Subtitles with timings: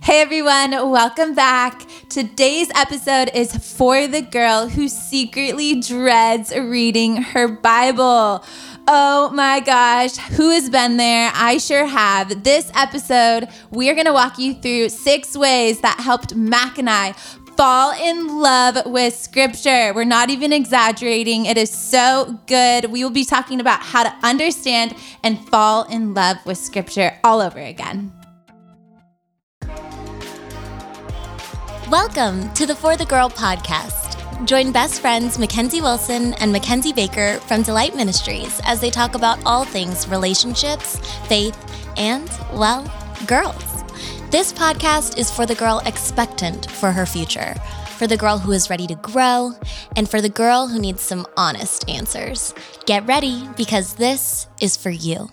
[0.00, 1.82] Hey everyone, welcome back.
[2.08, 8.42] Today's episode is for the girl who secretly dreads reading her Bible.
[8.86, 11.30] Oh my gosh, who has been there?
[11.34, 12.42] I sure have.
[12.42, 16.88] This episode, we are going to walk you through six ways that helped Mac and
[16.88, 17.12] I
[17.58, 19.92] fall in love with scripture.
[19.92, 21.44] We're not even exaggerating.
[21.44, 22.86] It is so good.
[22.86, 27.42] We will be talking about how to understand and fall in love with scripture all
[27.42, 28.17] over again.
[31.90, 34.46] Welcome to the For the Girl podcast.
[34.46, 39.38] Join best friends Mackenzie Wilson and Mackenzie Baker from Delight Ministries as they talk about
[39.46, 40.98] all things relationships,
[41.28, 41.56] faith,
[41.96, 42.84] and, well,
[43.26, 43.64] girls.
[44.30, 47.54] This podcast is for the girl expectant for her future,
[47.96, 49.52] for the girl who is ready to grow,
[49.96, 52.52] and for the girl who needs some honest answers.
[52.84, 55.30] Get ready because this is for you.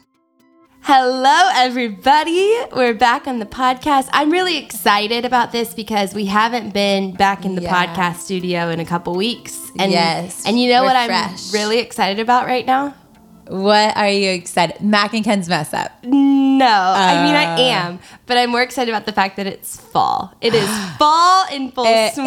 [0.87, 2.53] Hello, everybody.
[2.75, 4.07] We're back on the podcast.
[4.13, 7.73] I'm really excited about this because we haven't been back in the Yeah.
[7.87, 9.57] podcast studio in a couple weeks.
[9.79, 10.95] And, Yes, And you know we're what.
[10.95, 12.93] I'm really excited about right now?
[13.47, 14.81] What are you excited?
[14.81, 15.91] Mac and Ken's mess up.
[16.03, 17.59] No, I mean I Uh.
[17.59, 20.33] am, but I'm more excited about the fact that it's fall.
[20.41, 22.25] It is fall in full It swing.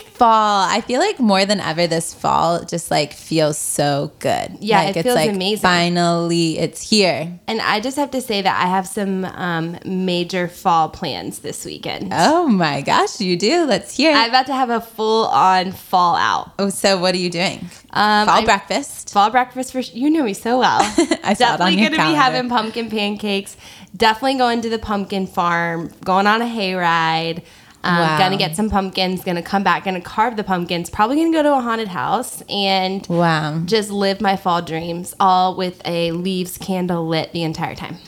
[0.00, 0.66] is fall.
[0.68, 4.56] I feel like more than ever this fall just like feels so good.
[4.60, 5.62] Yeah, like, it feels like amazing.
[5.62, 7.38] Finally, it's here.
[7.46, 11.64] And I just have to say that I have some um, major fall plans this
[11.64, 12.12] weekend.
[12.14, 13.64] Oh my gosh, you do.
[13.66, 14.12] Let's hear.
[14.12, 16.52] I'm about to have a full on fall out.
[16.58, 17.68] oh, so what are you doing?
[17.94, 19.10] Um, fall I'm- breakfast.
[19.12, 20.80] Fall breakfast for you know me so well.
[21.24, 23.56] I saw Definitely gonna be having pumpkin pancakes.
[23.96, 25.92] Definitely going to the pumpkin farm.
[26.04, 27.42] Going on a hayride.
[27.84, 28.16] Um, Wow.
[28.18, 29.24] Gonna get some pumpkins.
[29.24, 29.84] Gonna come back.
[29.84, 30.88] Gonna carve the pumpkins.
[30.88, 33.60] Probably gonna go to a haunted house and Wow.
[33.66, 37.98] just live my fall dreams, all with a leaves candle lit the entire time.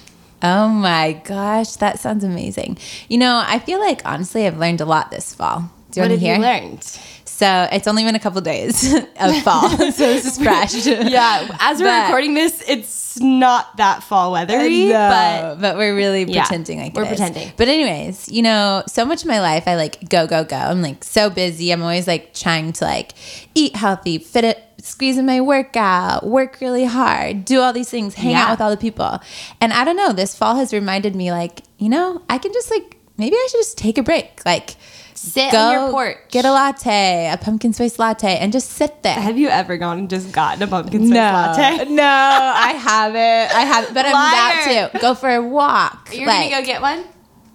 [0.42, 2.78] Oh my gosh, that sounds amazing.
[3.08, 5.70] You know, I feel like honestly, I've learned a lot this fall.
[5.90, 6.34] Do you what want have to hear?
[6.36, 6.98] you learned?
[7.34, 10.74] So it's only been a couple days of fall, so this is fresh.
[10.86, 15.94] Yeah, as we're But- recording this, it's not that fall weathery, No, but but we're
[15.96, 17.50] really Yeah, pretending like we're pretending.
[17.56, 20.56] But anyways, you know, so much of my life I like go go go.
[20.56, 21.72] I'm like so busy.
[21.72, 23.12] I'm always like trying to like
[23.54, 28.14] eat healthy, fit it, squeeze in my workout, work really hard, do all these things,
[28.14, 29.20] hang out with all the people.
[29.60, 32.70] And I don't know, this fall has reminded me like, you know, I can just
[32.70, 34.40] like maybe I should just take a break.
[34.46, 34.76] Like
[35.24, 36.18] sit go on your porch.
[36.30, 39.14] get a latte, a pumpkin spice latte, and just sit there.
[39.14, 41.84] Have you ever gone and just gotten a pumpkin spice latte?
[41.90, 43.56] No, I haven't.
[43.56, 43.94] I haven't.
[43.94, 44.78] But I'm Liar.
[44.78, 46.10] about to go for a walk.
[46.12, 47.04] You're like, gonna go get one?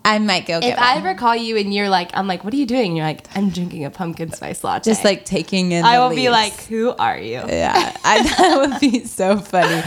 [0.09, 2.53] I might go get If I ever call you and you're like, I'm like, what
[2.53, 2.87] are you doing?
[2.87, 4.89] And you're like, I'm drinking a pumpkin spice latte.
[4.89, 5.85] just like taking in.
[5.85, 7.41] I will be like, who are you?
[7.47, 9.81] yeah, I, that would be so funny.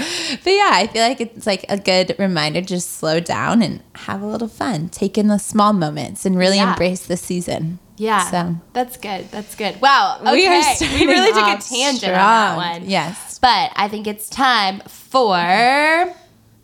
[0.44, 3.82] But yeah, I feel like it's like a good reminder to just slow down and
[3.96, 6.70] have a little fun, take in the small moments, and really Yeah.
[6.70, 7.78] embrace the season.
[7.98, 9.30] Yeah, So that's good.
[9.30, 9.80] That's good.
[9.80, 10.18] Wow.
[10.20, 10.32] Okay.
[10.32, 12.56] we We, really took a tangent on that strong.
[12.56, 12.90] one.
[12.90, 15.36] Yes, But I think it's time for.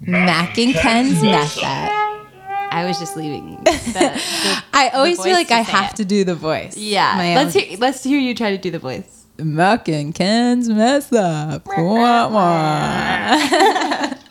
[0.01, 2.28] Mac and Ken's mess up.
[2.71, 3.57] I was just leaving.
[3.65, 5.97] The, the- I always feel like I have it.
[5.97, 6.77] to do the voice.
[6.77, 7.15] yeah.
[7.17, 7.63] My let's own.
[7.63, 7.79] hear.
[7.79, 9.25] Let's hear you try to do the voice.
[9.39, 11.67] Mac and Ken's mess up.
[11.67, 14.15] Wah, wah.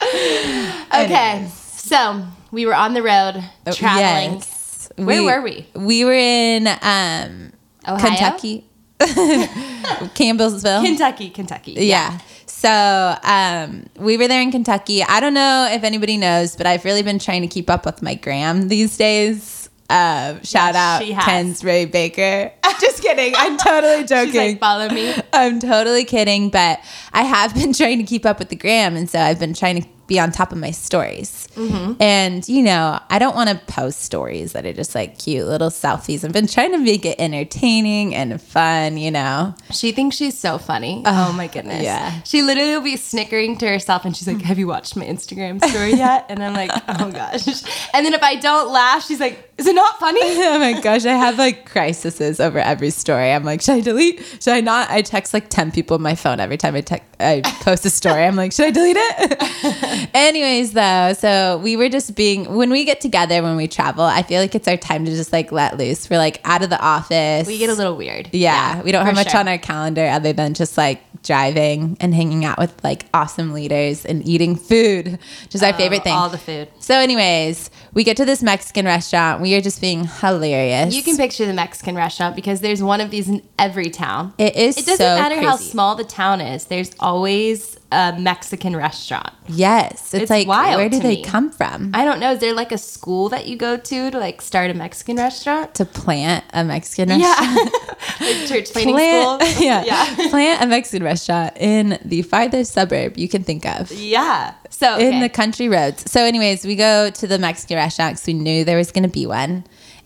[0.93, 1.47] Okay.
[1.75, 3.43] So we were on the road
[3.73, 4.35] traveling.
[4.39, 4.89] Yes.
[4.95, 5.67] Where were we?
[5.75, 7.51] We were in um,
[7.87, 7.99] Ohio?
[7.99, 8.65] Kentucky,
[8.99, 10.83] Campbellsville.
[10.83, 11.73] Kentucky, Kentucky.
[11.73, 12.19] yeah.
[12.57, 15.03] So um, we were there in Kentucky.
[15.03, 18.01] I don't know if anybody knows, but I've really been trying to keep up with
[18.01, 19.69] my gram these days.
[19.91, 21.23] Uh, shout Yes, out.
[21.23, 22.51] Ken's Ray Baker.
[22.81, 23.33] Just kidding.
[23.37, 24.25] I'm totally joking.
[24.31, 25.13] She's like, follow me.
[25.33, 26.79] I'm totally kidding, but
[27.13, 29.83] I have been trying to keep up with the gram, and so I've been trying
[29.83, 31.47] to be on top of my stories.
[31.55, 32.01] Mm-hmm.
[32.01, 35.69] And you know, I don't want to post stories that are just like cute little
[35.69, 36.23] selfies.
[36.23, 38.97] I've been trying to make it entertaining and fun.
[38.97, 41.03] You know, She thinks she's so funny.
[41.05, 41.83] oh my goodness.
[41.83, 42.21] yeah.
[42.23, 45.63] She literally will be snickering to herself and she's like, Have you watched my Instagram
[45.63, 46.25] story yet?
[46.29, 47.47] And I'm like, Oh gosh.
[47.93, 50.19] And then if I don't laugh, she's like, Is it not funny?
[50.23, 53.31] oh my gosh, I have like crises over every story.
[53.31, 54.19] I'm like, should I delete?
[54.41, 54.89] Should I not?
[54.89, 57.05] I text like ten people on my phone every time I text.
[57.19, 58.23] I post a story.
[58.23, 59.37] I'm like, should I delete it?
[60.13, 64.03] Anyways, though, so we were just being when we get together when we travel.
[64.03, 66.09] I feel like it's our time to just like let loose.
[66.09, 67.47] We're like out of the office.
[67.47, 68.29] We get a little weird.
[68.33, 69.39] Yeah, we don't have much sure.
[69.39, 74.05] on our calendar other than just like driving and hanging out with like awesome leaders
[74.05, 76.13] and eating food, which is our oh, favorite thing.
[76.13, 76.69] Oh, All the food.
[76.79, 79.41] so, anyways, we get to this Mexican restaurant.
[79.41, 80.93] We are just being hilarious.
[80.93, 84.33] You can picture the Mexican restaurant because there's one of these in every town.
[84.37, 84.77] It is.
[84.77, 86.65] It doesn't so matter how small the town is.
[86.65, 89.29] There's always a Mexican restaurant.
[89.47, 90.13] Yes.
[90.13, 91.23] It's, It's like, where do they me.
[91.23, 91.91] come from?
[91.93, 92.31] I don't know.
[92.33, 95.73] Is there like a school that you go to to like start a Mexican restaurant?
[95.75, 97.71] to plant a Mexican restaurant.
[98.19, 99.63] Yeah, like church planting Plant, school.
[99.65, 99.83] yeah,
[100.17, 103.91] yeah, plant a Mexican restaurant in the farthest suburb you can think of.
[103.91, 104.53] yeah.
[104.69, 106.11] So in the country roads.
[106.11, 109.09] So, anyways, we go to the Mexican restaurant because we knew there was going to
[109.09, 109.63] be one.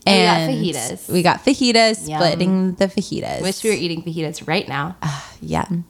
[0.07, 1.09] Oh, and we got fajitas.
[1.13, 2.19] We got fajitas, Yum.
[2.19, 3.41] splitting the fajitas.
[3.41, 4.95] wish we were eating fajitas right now.
[5.03, 5.85] Ah, yum.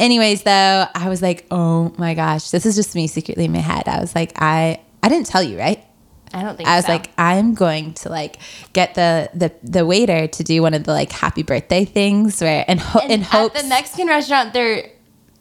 [0.00, 3.58] Anyways, though, I was like, oh my gosh, this is just me secretly in my
[3.58, 3.86] head.
[3.86, 5.84] I was like, I, I didn't tell you, right?
[6.34, 6.92] I don't think I was so.
[6.92, 8.38] like, I'm going to like
[8.72, 12.64] get the the the waiter to do one of the like happy birthday things where
[12.66, 13.60] and ho- in at hopes.
[13.62, 14.90] the Mexican restaurant, they're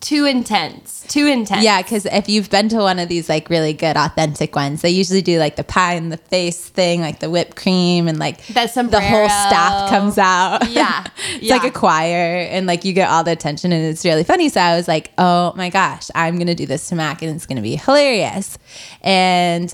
[0.02, 1.06] too intense.
[1.08, 1.64] Too intense.
[1.64, 4.90] Yeah, because if you've been to one of these like really good authentic ones, they
[4.90, 8.46] usually do like the pie in the face thing, like the whipped cream, and like
[8.48, 10.68] That the whole staff comes out.
[10.72, 11.06] Yeah,
[11.36, 14.50] it's like a choir, and like you get all the attention, and it's really funny.
[14.50, 17.46] So I was like, oh my gosh, I'm gonna do this to Mac, and it's
[17.46, 18.58] gonna be hilarious.
[19.02, 19.74] And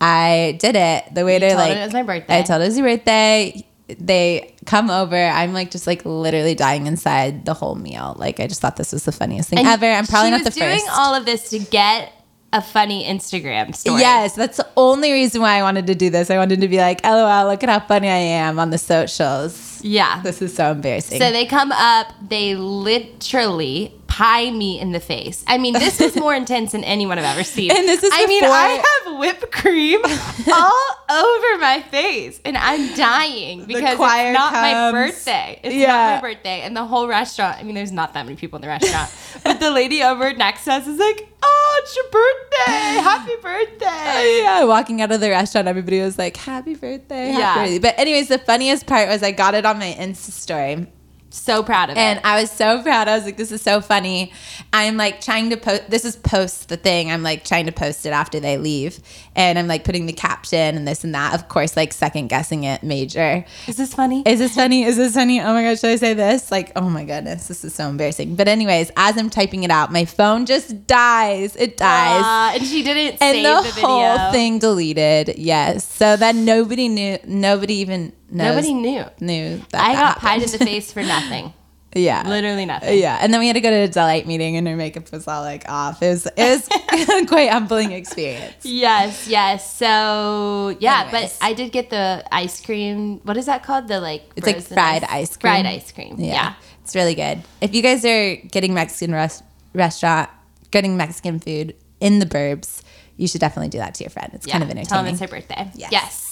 [0.00, 1.14] I did it.
[1.14, 2.40] The waiter like it was my birthday.
[2.40, 3.66] I told him it was your birthday.
[3.98, 5.16] They come over.
[5.16, 8.14] I'm like just like literally dying inside the whole meal.
[8.18, 9.86] Like I just thought this was the funniest thing And ever.
[9.86, 10.90] I'm probably not the was doing first.
[10.92, 12.12] all of this to get
[12.52, 14.00] a funny Instagram story.
[14.00, 16.30] Yes, that's the only reason why I wanted to do this.
[16.30, 19.80] I wanted to be like, LOL, look at how funny I am on the socials.
[19.82, 20.20] Yeah.
[20.22, 21.18] This is so embarrassing.
[21.18, 25.42] So they come up, they literally pie me in the face.
[25.46, 27.70] I mean, this was more intense than anyone I've ever seen.
[27.70, 32.94] And this is I mean, I have whipped cream all over my face, and I'm
[32.94, 35.58] dying because it's not my birthday.
[35.62, 35.86] It's Yeah.
[35.96, 37.56] not my birthday, and the whole restaurant.
[37.58, 39.10] I mean, there's not that many people in the restaurant,
[39.44, 43.00] but the lady over next to us is like, "Oh, it's your birthday!
[43.10, 47.38] Happy birthday!" Oh, yeah, walking out of the restaurant, everybody was like, "Happy birthday!" Happy
[47.38, 47.54] Yeah.
[47.54, 47.78] birthday.
[47.78, 50.86] But anyways, the funniest part was I got it on my Insta story,
[51.32, 52.24] So proud of and it.
[52.24, 53.08] And I was so proud.
[53.08, 54.32] I was like, "This is so funny."
[54.72, 55.88] I'm like trying to post.
[55.88, 57.10] This is post the thing.
[57.10, 59.00] I'm like trying to post it after they leave,
[59.34, 61.34] and I'm like putting the caption and this and that.
[61.34, 63.44] Of course, like second guessing it major.
[63.66, 64.22] Is this funny?
[64.26, 64.84] Is this funny?
[64.84, 65.40] Is this funny?
[65.40, 66.50] Oh my gosh, should I say this?
[66.50, 68.36] Like, oh my goodness, this is so embarrassing.
[68.36, 71.56] But anyways, as I'm typing it out, my phone just dies.
[71.56, 72.22] It dies.
[72.22, 75.34] Uh, and she didn't and save the, the, whole thing deleted.
[75.38, 75.86] Yes.
[75.86, 79.04] So then nobody knew nobody even Nobody knew.
[79.20, 80.60] knew that I got pied in happened.
[80.60, 81.52] the face for nothing.
[81.94, 82.26] Yeah.
[82.26, 82.98] Literally nothing.
[82.98, 83.18] Yeah.
[83.20, 85.42] And then we had to go to a delight meeting and her makeup was all
[85.42, 86.02] like off.
[86.02, 88.64] It was it was quite humbling experience.
[88.64, 89.76] Yes, yes.
[89.76, 91.36] So yeah, Anyways.
[91.38, 93.20] but I did get the ice cream.
[93.24, 93.88] What is that called?
[93.88, 95.52] The like It's like fried ice cream.
[95.52, 96.16] Fried ice cream.
[96.18, 96.54] Yeah.
[96.82, 97.42] It's really good.
[97.60, 99.42] If you guys are getting Mexican res-
[99.74, 100.30] restaurant,
[100.70, 102.80] getting Mexican food in the burbs,
[103.18, 104.30] you should definitely do that to your friend.
[104.32, 104.58] It's Yeah.
[104.58, 105.04] kind of Tell entertaining.
[105.04, 105.70] them it's her birthday.
[105.74, 105.92] Yes.
[105.92, 106.31] Yes.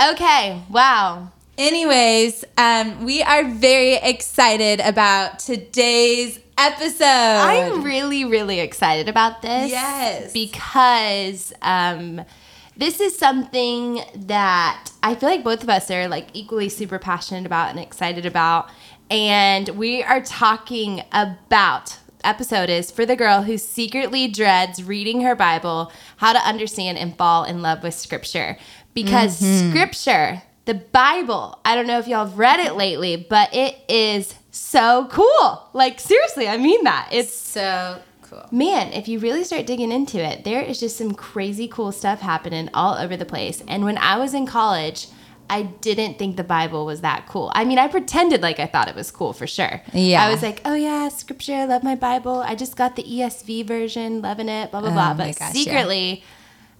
[0.00, 0.60] Okay.
[0.70, 1.30] Wow.
[1.56, 7.04] Anyways, um, we are very excited about today's episode.
[7.04, 9.70] I'm really, really excited about this.
[9.70, 10.32] Yes.
[10.32, 12.22] Because um,
[12.76, 17.46] this is something that I feel like both of us are like equally super passionate
[17.46, 18.68] about and excited about.
[19.10, 25.34] And we are talking about episode is for the girl who secretly dreads reading her
[25.36, 28.56] Bible, how to understand and fall in love with scripture.
[28.94, 29.70] Because mm-hmm.
[29.70, 34.34] scripture, the Bible, I don't know if y'all have read it lately, but it is
[34.50, 35.68] so cool.
[35.72, 37.08] Like seriously, I mean that.
[37.12, 38.46] It's so cool.
[38.50, 42.20] man, if you really start digging into it, there is just some crazy cool stuff
[42.20, 43.62] happening all over the place.
[43.68, 45.08] And when I was in college,
[45.50, 47.52] I didn't think the Bible was that cool.
[47.54, 49.82] I mean, I pretended like I thought it was cool for sure.
[49.92, 50.24] Yeah.
[50.24, 52.36] I was like, oh yeah, scripture, I love my Bible.
[52.36, 55.10] I just got the ESV version, loving it, blah, blah, oh blah.
[55.10, 55.64] Oh my But gosh, yeah.
[55.64, 56.24] secretly,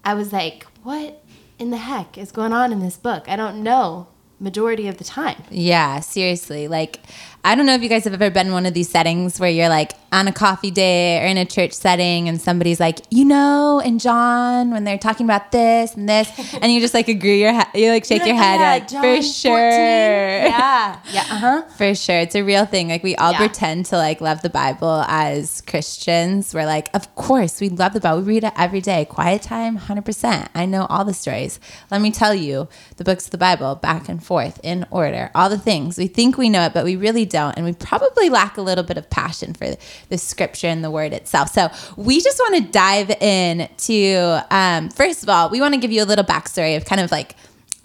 [0.03, 1.21] I was like, what
[1.57, 3.27] in the heck is going on in this book?
[3.27, 4.07] I don't know
[4.39, 5.43] majority of the time.
[5.49, 6.67] Yeah, seriously.
[6.67, 6.99] Like,
[7.45, 9.51] I don't know if you guys have ever been in one of these settings where
[9.51, 13.23] you're like on a coffee day or in a church setting and somebody's like, you
[13.23, 16.27] know, and John, when they're talking about this and this,
[16.61, 19.01] and you just like agree your head, you like shake your head, Yeah, like, John
[19.03, 19.31] for 14.
[19.31, 19.69] sure.
[19.71, 20.99] Yeah.
[21.13, 21.21] Yeah.
[21.29, 21.61] Uh huh.
[21.77, 22.17] For sure.
[22.19, 22.89] It's a real thing.
[22.89, 23.37] Like we all Yeah.
[23.37, 26.51] pretend to like love the Bible as Christians.
[26.53, 28.21] We're like, of course, we love the Bible.
[28.21, 29.05] We read it every day.
[29.05, 30.47] Quiet time, 100%.
[30.55, 31.59] I know all the stories.
[31.91, 35.29] Let me tell you the books of the Bible back and forth in order.
[35.35, 35.97] All the things.
[35.97, 37.53] We think we know it, but we really don't.
[37.57, 39.67] And we probably lack a little bit of passion for
[40.09, 41.49] the scripture and the word itself.
[41.51, 45.79] So we just want to dive in to, um, first of all, we want to
[45.79, 47.35] give you a little backstory of kind of like,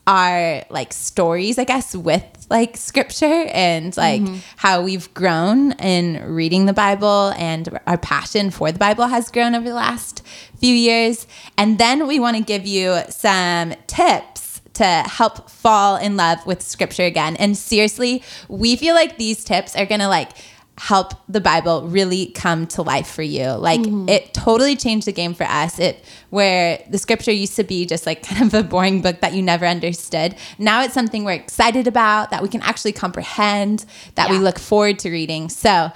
[0.06, 4.22] our like stories, I guess, with like scripture and like
[4.56, 9.54] how we've grown in reading the Bible and our passion for the Bible has grown
[9.54, 10.26] over the last
[10.58, 11.28] few years.
[11.56, 14.49] And then we want to give you some tips
[14.80, 17.36] to help fall in love with scripture again.
[17.36, 20.30] And seriously, we feel like these tips are going to like
[20.78, 23.48] help the Bible really come to life for you.
[23.50, 24.08] Like Mm-hmm.
[24.08, 25.78] it totally changed the game for us.
[25.78, 29.34] It where the scripture used to be just like kind of a boring book that
[29.34, 30.34] you never understood.
[30.58, 33.84] Now it's something we're excited about that we can actually comprehend,
[34.14, 35.50] that we look forward to reading.
[35.50, 35.92] So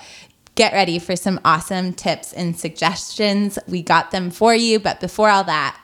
[0.54, 3.58] get ready for some awesome tips and suggestions.
[3.66, 5.80] We got them for you, but before all that,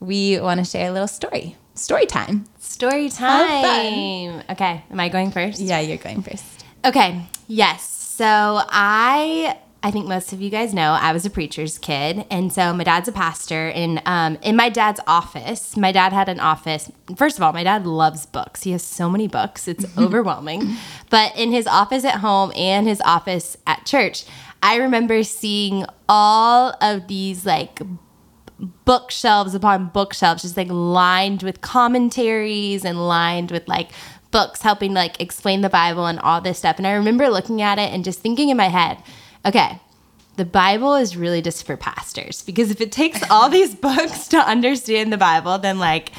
[0.00, 1.56] we want to share a little story.
[1.80, 2.44] Story time.
[2.58, 4.42] Story time.
[4.50, 5.60] Okay, am I going first?
[5.60, 6.44] Yeah, you're going first.
[6.84, 7.22] Okay.
[7.48, 7.82] Yes.
[7.82, 12.52] So I I think most of you guys know I was a preacher's kid, and
[12.52, 13.70] so my dad's a pastor.
[13.70, 16.92] And um, in my dad's office, my dad had an office.
[17.16, 18.62] First of all, my dad loves books.
[18.62, 20.76] He has so many books; it's overwhelming.
[21.08, 24.26] But in his office at home and his office at church,
[24.62, 27.80] I remember seeing all of these like
[28.84, 33.90] bookshelves upon bookshelves just like lined with commentaries and lined with like
[34.30, 36.76] books helping like explain the bible and all this stuff.
[36.78, 38.98] And i remember looking at it and just thinking in my head
[39.46, 39.80] okay
[40.36, 42.42] the bible is really just for pastors.
[42.42, 46.12] Because if it takes all these books to understand the bible then like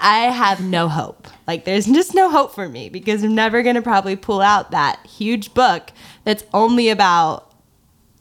[0.00, 1.28] i have no hope.
[1.46, 4.70] Like there's just no hope for me because i'm never going to probably pull out
[4.70, 5.90] that huge book
[6.24, 7.52] that's only about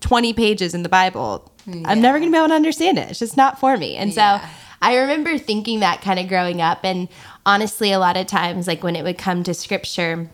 [0.01, 1.50] 20 pages in the Bible.
[1.85, 3.09] I'm never going to be able to understand it.
[3.09, 3.95] It's just not for me.
[3.95, 4.39] And Yeah.
[4.41, 4.47] so
[4.81, 6.79] I remember thinking that kind of growing up.
[6.83, 7.07] And
[7.45, 10.29] honestly, a lot of times, like when it would come to scripture,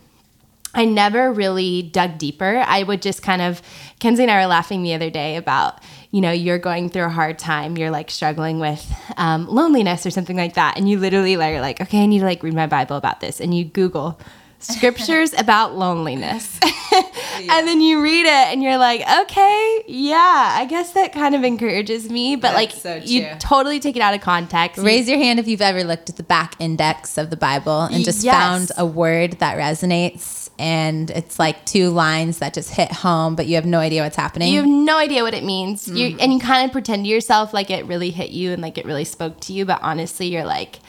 [0.74, 2.63] I never really dug deeper.
[2.65, 3.62] I would just kind of,
[4.00, 5.79] Kenzie and I were laughing the other day about,
[6.12, 7.77] you know, you're going through a hard time.
[7.77, 8.86] You're like struggling with
[9.17, 10.77] um, loneliness or something like that.
[10.77, 13.22] And you literally like, are like, okay, I need to like read my Bible about
[13.22, 13.41] this.
[13.41, 14.20] And you Google
[14.60, 16.60] scriptures about loneliness.
[16.94, 21.44] and then you read it and you're like, okay, yeah, I guess that kind of
[21.44, 22.36] encourages me.
[22.36, 24.78] But like, so you totally take it out of context.
[24.82, 28.04] Raise your hand if you've ever looked at the back index of the Bible and
[28.04, 28.36] just Yes.
[28.36, 33.46] found a word that resonates and it's like two lines that just hit home, but
[33.46, 34.52] you have no idea what's happening.
[34.52, 35.88] You have no idea what it means.
[35.88, 36.18] You Mm.
[36.20, 38.86] and you kind of pretend to yourself like it really hit you and like it
[38.86, 40.80] really spoke to you, but honestly, you're like,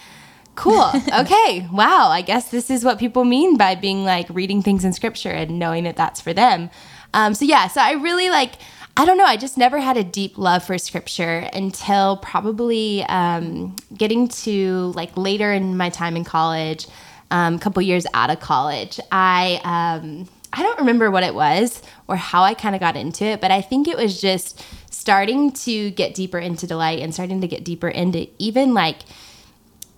[0.59, 0.93] cool.
[1.19, 1.67] Okay.
[1.73, 2.09] wow.
[2.09, 5.59] I guess this is what people mean by being like reading things in scripture and
[5.59, 6.71] knowing that that's for them.
[7.15, 8.55] Um, so yeah, so I really like
[8.97, 13.77] I don't know, I just never had a deep love for scripture until probably um,
[13.97, 16.88] getting to like later in my time in college,
[17.31, 18.99] um, a couple years out of college.
[19.12, 23.25] I um, I don't remember what it was or how I kind of got into
[23.25, 27.41] it, but I think it was just starting to get deeper into delight and starting
[27.41, 29.03] to get deeper into even like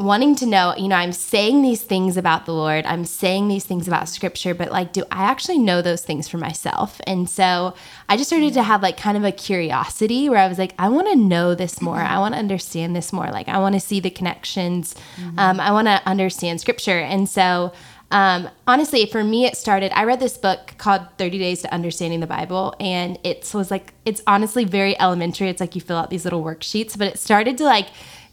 [0.01, 3.65] wanting to know, you know, I'm saying these things about the Lord, I'm saying these
[3.65, 7.03] things about scripture, but like, do I actually know those things for myself?
[7.07, 7.75] And so
[8.09, 10.89] I just started to have like kind of a curiosity where I was like, I
[10.89, 11.99] want to know this more.
[11.99, 13.31] I want to understand this more.
[13.31, 14.95] Like, I want to see the connections.
[15.39, 16.99] Um, I want to understand scripture.
[16.99, 17.73] And so,
[18.11, 19.93] um, honestly, for me, it started.
[19.97, 23.95] I read this book called 30 Days to Understanding the Bible, and it was like,
[24.05, 25.49] it's honestly very elementary.
[25.49, 27.87] It's like you fill out these little worksheets, but it started to like,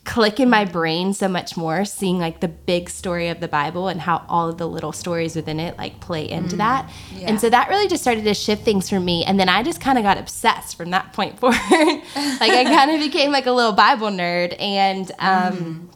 [0.07, 3.89] click in my brain so much more seeing like the big story of the bible
[3.89, 6.89] and how all of the little stories within it like play into that.
[7.23, 9.25] And so that really just started to shift things for me.
[9.25, 11.59] And then i just kind of got obsessed from that point forward.
[11.59, 14.55] Like i kind of became like a little bible nerd.
[14.59, 15.89] And um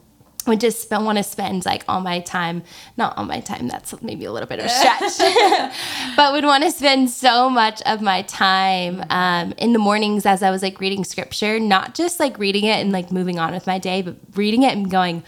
[0.46, 2.62] would just want to spend like all my time,
[2.96, 5.74] not all my time, that's maybe a little bit of a stretch,
[6.16, 10.42] but would want to spend so much of my time um, in the mornings as
[10.42, 13.66] I was like reading scripture, not just like reading it and like moving on with
[13.66, 15.22] my day, but reading it and going,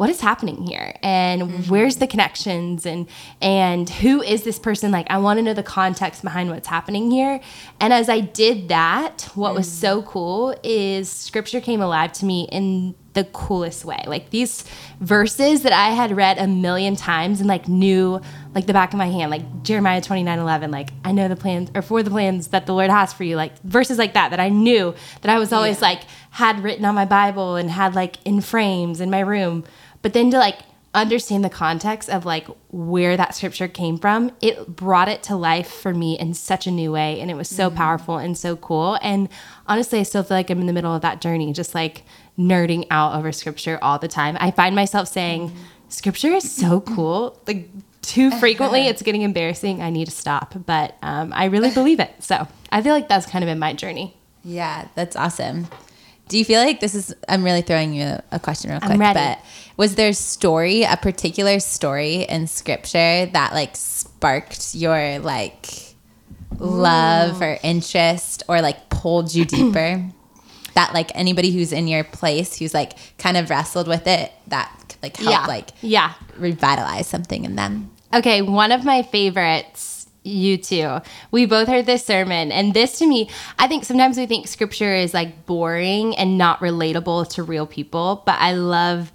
[0.00, 0.94] what is happening here?
[1.02, 1.70] And mm-hmm.
[1.70, 2.86] where's the connections?
[2.86, 3.06] And
[3.42, 4.90] and who is this person?
[4.90, 7.38] Like i want to know the context behind what's happening here.
[7.80, 9.80] And as i did that what was mm-hmm.
[9.80, 14.02] so cool is scripture came alive to me in the coolest way.
[14.06, 14.64] Like these
[15.00, 18.22] verses that i had read a million times and like knew
[18.54, 21.70] like the back of my hand like jeremiah 29 11 like i know the plans
[21.74, 24.40] or for the plans that the lord has for you like verses like that that
[24.40, 28.16] i knew that i was always like had written on my bible and had like
[28.26, 29.64] in frames in my room
[30.02, 30.60] but then to like
[30.92, 35.70] understand the context of like where that scripture came from it brought it to life
[35.70, 38.98] for me in such a new way and it was so powerful and so cool.
[39.00, 39.28] And
[39.68, 42.02] honestly i still feel like i'm in the middle of that journey just like
[42.36, 44.36] nerding out over scripture all the time.
[44.40, 45.52] I find myself saying
[45.88, 47.38] scripture is so cool.
[47.46, 47.68] Like
[48.02, 49.82] too frequently it's getting embarrassing.
[49.82, 50.54] I need to stop.
[50.66, 52.10] But um, i really believe it.
[52.18, 54.16] So i feel like that's kind of been my journey.
[54.42, 55.68] Yeah, that's awesome.
[56.30, 57.14] Do you feel like this is?
[57.28, 58.98] I'm really throwing you a question real quick.
[58.98, 59.18] ready.
[59.18, 59.40] But
[59.76, 65.66] was there a story, a particular story in scripture that like sparked your like
[66.58, 70.04] love or interest or like pulled you deeper?
[70.74, 74.96] that like anybody who's in your place who's like kind of wrestled with it that
[75.02, 77.90] like helped yeah like yeah revitalize something in them.
[78.14, 81.00] Okay, one of my favorites You too.
[81.30, 84.94] We both heard this sermon, and this to me, I think sometimes we think scripture
[84.94, 89.12] is like boring and not relatable to real people, but I love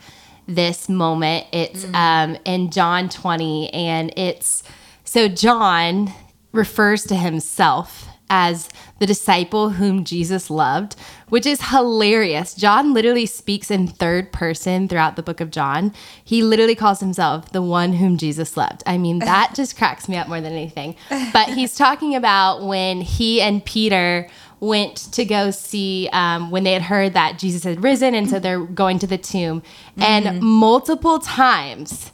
[0.47, 1.45] this moment.
[1.51, 4.63] It's um, in John 20, and it's
[5.03, 6.11] so John
[6.51, 10.95] refers to himself as the disciple whom Jesus loved,
[11.29, 12.53] which is hilarious.
[12.53, 15.93] John literally speaks in third person throughout the book of John.
[16.23, 18.83] He literally calls himself the one whom Jesus loved.
[18.85, 20.95] I mean, that just cracks me up more than anything.
[21.33, 24.29] But he's talking about when he and Peter
[24.61, 28.39] went to go see um, when they had heard that Jesus had risen, and so
[28.39, 29.61] they're going to the tomb.
[29.97, 32.11] And multiple times,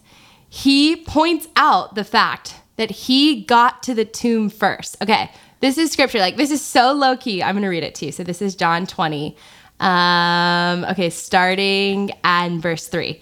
[0.50, 4.98] he points out the fact that he got to the tomb first.
[5.02, 6.20] Okay, this is scripture.
[6.20, 7.41] Like, this is so low key.
[7.41, 8.12] I'm going to read it to you.
[8.12, 9.36] So, this is John 20.
[9.80, 13.20] Um, okay, starting at verse 3.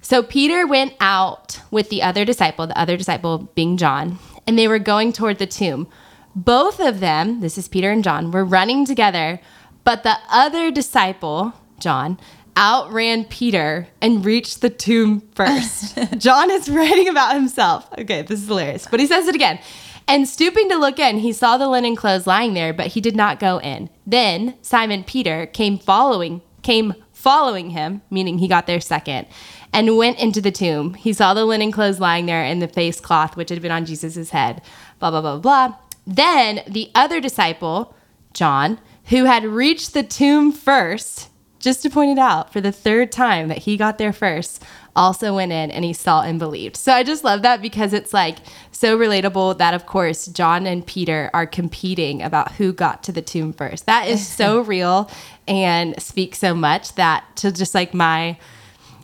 [0.00, 4.68] So, Peter went out with the other disciple, the other disciple being John, and they
[4.68, 5.88] were going toward the tomb.
[6.34, 9.40] Both of them, this is Peter and John, were running together,
[9.84, 12.18] but the other disciple, John,
[12.56, 15.98] outran Peter and reached the tomb first.
[16.18, 17.88] John is writing about himself.
[17.98, 18.86] Okay, this is hilarious.
[18.90, 19.58] But he says it again.
[20.10, 23.14] And stooping to look in, he saw the linen clothes lying there, but he did
[23.14, 23.88] not go in.
[24.04, 29.28] Then Simon Peter came following, came following him, meaning he got there second,
[29.72, 30.94] and went into the tomb.
[30.94, 33.84] He saw the linen clothes lying there and the face cloth which had been on
[33.84, 34.62] Jesus' head.
[34.98, 35.76] Blah blah blah blah.
[36.04, 37.94] Then the other disciple,
[38.34, 41.28] John, who had reached the tomb first,
[41.60, 44.60] just to point it out for the third time that he got there first,
[44.96, 46.76] also went in and he saw and believed.
[46.76, 48.38] So I just love that because it's like
[48.72, 53.22] so relatable that, of course, John and Peter are competing about who got to the
[53.22, 53.86] tomb first.
[53.86, 55.10] That is so real
[55.46, 58.38] and speaks so much that to just like my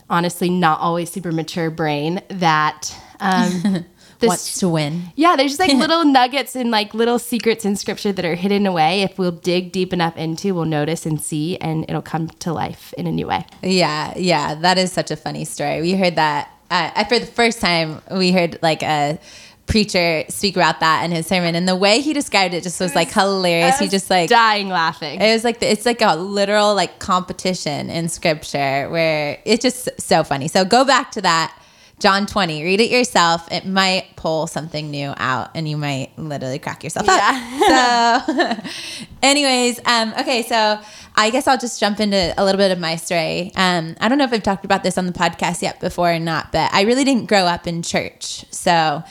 [0.09, 3.85] honestly not always super mature brain that um,
[4.19, 5.05] this Wants to win.
[5.15, 8.67] yeah, there's just like little nuggets and like little secrets in scripture that are hidden
[8.67, 9.03] away.
[9.03, 12.93] If we'll dig deep enough into, we'll notice and see, and it'll come to life
[12.97, 13.45] in a new way.
[13.63, 15.81] Yeah, yeah, that is such a funny story.
[15.81, 18.01] We heard that uh, for the first time.
[18.11, 19.19] We heard like a
[19.67, 22.95] preacher speak about that in his sermon, and the way he described it just was
[22.95, 23.79] like hilarious.
[23.79, 25.21] He just like dying laughing.
[25.21, 29.89] it was like the, it's like a literal like competition in scripture where it's just
[30.01, 30.49] so funny.
[30.49, 31.57] So go back to that.
[31.99, 33.51] John 20, read it yourself.
[33.51, 37.43] It might pull something new out and you might literally crack yourself up.
[37.67, 38.55] So,
[39.23, 40.79] anyways, um, okay, so
[41.17, 43.51] I guess I'll just jump into a little bit of my story.
[43.57, 46.19] Um, I don't know if I've talked about this on the podcast yet before or
[46.19, 48.45] not, but I really didn't grow up in church.
[48.53, 49.03] So,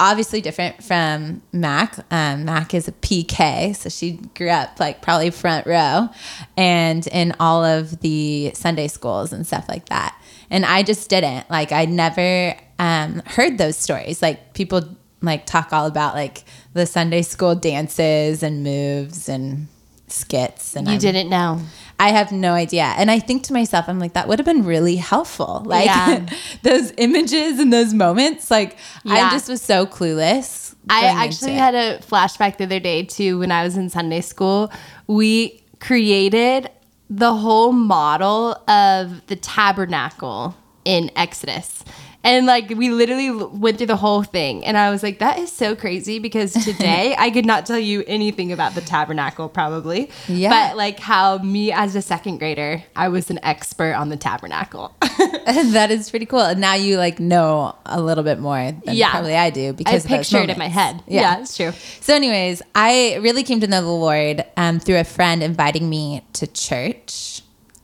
[0.00, 1.98] obviously different from Mac.
[2.10, 6.08] Um, Mac is a PK, so she grew up like probably front row
[6.56, 10.16] and in all of the Sunday schools and stuff like that.
[10.50, 11.50] And I just didn't.
[11.50, 14.22] Like, I never um, heard those stories.
[14.22, 14.82] Like, people
[15.20, 19.66] like talk all about like the Sunday school dances and moves and
[20.06, 20.76] skits.
[20.76, 21.60] And you I'm- didn't know.
[22.00, 22.84] I have no idea.
[22.96, 25.62] And I think to myself, I'm like, that would have been really helpful.
[25.66, 26.26] Like Yeah.
[26.62, 28.50] those images and those moments.
[28.52, 29.14] Like Yeah.
[29.14, 30.76] I just was so clueless.
[30.88, 34.70] I actually had a flashback the other day too when I was in Sunday school.
[35.08, 36.70] We created
[37.10, 41.84] the whole model of the tabernacle in Exodus.
[42.28, 44.62] And like we literally went through the whole thing.
[44.66, 48.04] And I was like, that is so crazy because today I could not tell you
[48.06, 50.10] anything about the tabernacle probably.
[50.28, 50.50] Yeah.
[50.50, 54.94] But like how me as a second grader, I was an expert on the tabernacle.
[55.48, 56.40] that is pretty cool.
[56.40, 59.10] And now you like know a little bit more than Yeah.
[59.10, 61.02] probably I do because I those picture it in my head.
[61.06, 61.72] Yeah, it's true.
[62.00, 66.22] So, anyways, I really came to know the Lord um, through a friend inviting me
[66.34, 67.37] to church.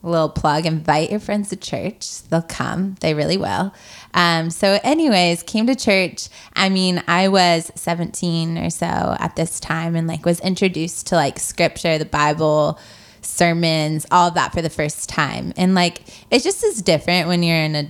[0.05, 2.97] Little plug: invite your friends to church; they'll come.
[3.01, 3.75] They really will.
[4.13, 6.29] Um, so, anyways, came to church.
[6.55, 11.17] I mean, I was 17 or so at this time, and like was introduced to
[11.17, 12.79] like scripture, the Bible,
[13.23, 15.53] sermons, all of that for the first time.
[15.57, 17.89] And like, it just is different when you're in a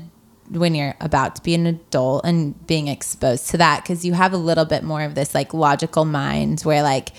[0.50, 4.33] when you're about to be an adult and being exposed to that because you have
[4.33, 7.11] a little bit more of this like logical mind where like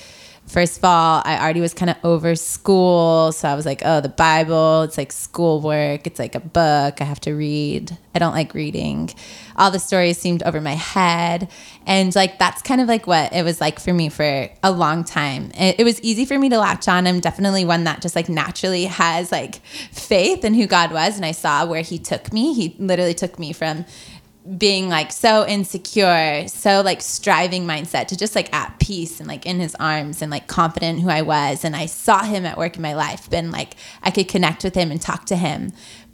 [0.48, 4.02] first of all i already was kind of over school so i was like oh
[4.02, 7.98] the bible it's like schoolwork it's like a book i have to read.
[8.14, 9.10] I don't like reading.
[9.58, 11.50] All the stories seemed over my head
[11.86, 15.04] and like that's kind of like what it was like for me for a long
[15.04, 15.52] time.
[15.54, 17.08] It, it was easy for me to latch on.
[17.08, 21.26] I'm definitely one that just like naturally has like faith in who god was and
[21.26, 22.54] i saw where he took me.
[22.54, 23.86] He literally took me from
[24.58, 29.46] being like so insecure, so like striving mindset to just like at peace and like
[29.46, 31.66] in his arms and like confident who I was.
[31.66, 34.76] And I saw him at work in my life, and like I could connect with
[34.76, 35.72] him and talk to him.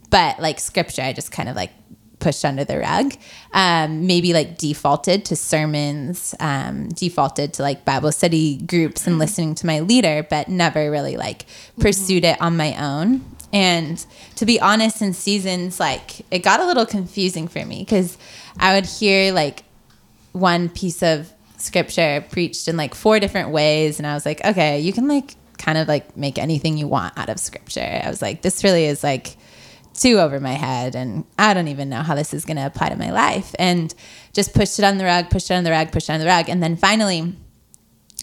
[0.10, 1.72] But like scripture, I just kind of like
[2.20, 3.14] pushed under the rug.
[3.52, 9.56] Um, maybe like defaulted to sermons, um, defaulted to like Bible study groups and listening
[9.56, 11.46] to my leader, but never really like
[11.80, 13.26] pursued it on my own.
[13.54, 14.04] And
[14.36, 18.18] to be honest, in seasons, like it got a little confusing for me because
[18.58, 19.64] I would hear like
[20.32, 24.00] one piece of scripture preached in like four different ways.
[24.00, 27.18] And I was like, okay, you can like kind of like make anything you want
[27.18, 28.02] out of scripture.
[28.04, 29.36] I was like, this really is like
[29.94, 30.96] too over my head.
[30.96, 33.54] And I don't even know how this is going to apply to my life.
[33.60, 33.94] And
[34.34, 36.26] just pushed it on the rug, pushed it on the rug, pushed it on the
[36.26, 36.50] rug.
[36.50, 37.36] And then finally,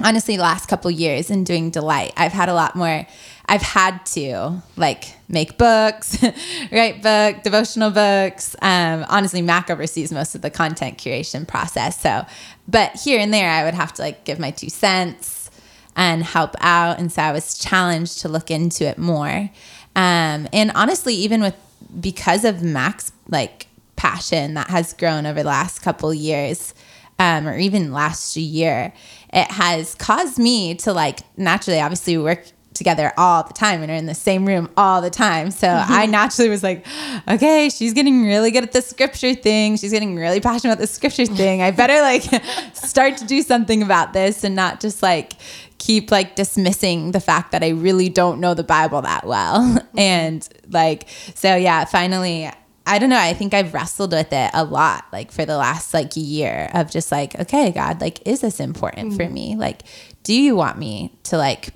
[0.02, 3.06] honestly last couple years in doing delight i've had a lot more
[3.48, 6.22] i've had to like make books
[6.72, 8.54] write book devotional books.
[8.62, 12.00] Um, honestly mac oversees most of the content curation process.
[12.00, 12.26] So
[12.66, 15.50] but here and there i would have to like give my two cents
[15.96, 16.98] and help out.
[16.98, 19.50] And so i was challenged to look into it more.
[19.96, 21.56] Um, and honestly even with
[22.00, 26.74] because of mac's like passion that has grown over the last couple years
[27.18, 28.92] um, or even last year,
[29.32, 32.44] it has caused me to like naturally, obviously, work
[32.78, 35.50] together all the time and are in the same room all the time.
[35.50, 35.92] So mm-hmm.
[35.92, 36.86] I naturally was like,
[37.28, 39.76] okay, she's getting really good at the scripture thing.
[39.76, 41.60] She's getting really passionate about the scripture thing.
[41.60, 42.22] I better like
[42.72, 45.34] start to do something about this and not just like
[45.78, 49.58] keep like dismissing the fact that I really don't know the Bible that well.
[49.88, 49.98] Mm-hmm.
[49.98, 52.50] And like, so yeah, finally
[52.88, 53.18] I don't know.
[53.18, 56.90] I think I've wrestled with it a lot, like for the last like year of
[56.90, 59.16] just like, okay, God, like, is this important mm-hmm.
[59.16, 59.56] for me?
[59.56, 59.82] Like,
[60.22, 61.74] do you want me to like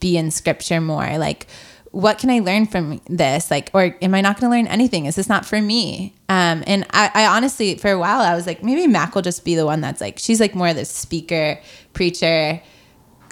[0.00, 1.18] be in scripture more?
[1.18, 1.46] Like,
[1.90, 3.50] what can I learn from this?
[3.50, 5.06] Like, or am I not going to learn anything?
[5.06, 6.14] Is this not for me?
[6.28, 9.44] Um, and I, I honestly, for a while, I was like, maybe Mac will just
[9.44, 11.60] be the one that's like, she's like more of the speaker,
[11.92, 12.60] preacher,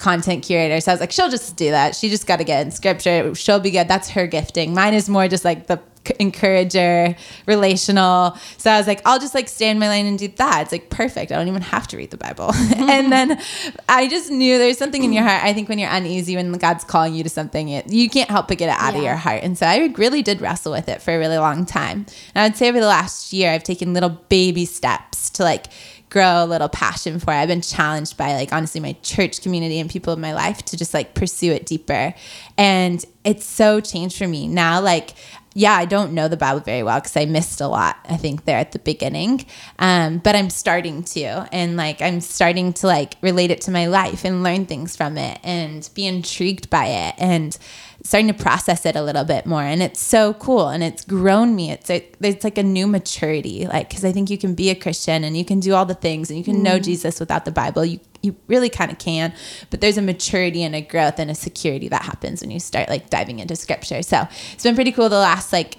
[0.02, 0.80] content curator.
[0.80, 1.94] So I was like, she'll just do that.
[1.94, 3.34] She just got to get in scripture.
[3.34, 3.86] She'll be good.
[3.86, 4.74] That's her gifting.
[4.74, 5.80] Mine is more just like the
[6.18, 7.14] encourager,
[7.46, 8.36] relational.
[8.56, 10.62] So I was like, I'll just like stay in my lane and do that.
[10.62, 11.30] It's like perfect.
[11.30, 12.50] I don't even have to read the Bible.
[12.76, 13.40] and then
[13.88, 15.44] I just knew there's something in your heart.
[15.44, 18.48] I think when you're uneasy, when God's calling you to something, it, you can't help
[18.48, 18.98] but get it out yeah.
[18.98, 19.44] of your heart.
[19.44, 22.06] And so I really did wrestle with it for a really long time.
[22.34, 25.66] And I would say over the last year, I've taken little baby steps to like
[26.12, 27.36] grow a little passion for it.
[27.36, 30.76] I've been challenged by like honestly my church community and people in my life to
[30.76, 32.14] just like pursue it deeper.
[32.58, 34.46] And it's so changed for me.
[34.46, 35.14] Now like
[35.54, 38.44] yeah, I don't know the Bible very well because I missed a lot, I think,
[38.44, 39.44] there at the beginning.
[39.78, 41.48] Um, but I'm starting to.
[41.52, 45.18] And like, I'm starting to like relate it to my life and learn things from
[45.18, 47.56] it and be intrigued by it and
[48.02, 49.62] starting to process it a little bit more.
[49.62, 50.68] And it's so cool.
[50.68, 51.70] And it's grown me.
[51.70, 53.66] It's, a, it's like a new maturity.
[53.66, 55.94] Like, because I think you can be a Christian and you can do all the
[55.94, 56.62] things and you can mm.
[56.62, 57.84] know Jesus without the Bible.
[57.84, 59.32] You you really kind of can
[59.70, 62.88] but there's a maturity and a growth and a security that happens when you start
[62.88, 65.76] like diving into scripture so it's been pretty cool the last like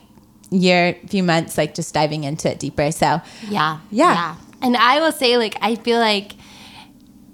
[0.52, 4.36] year few months like just diving into it deeper so yeah yeah, yeah.
[4.62, 6.34] and i will say like i feel like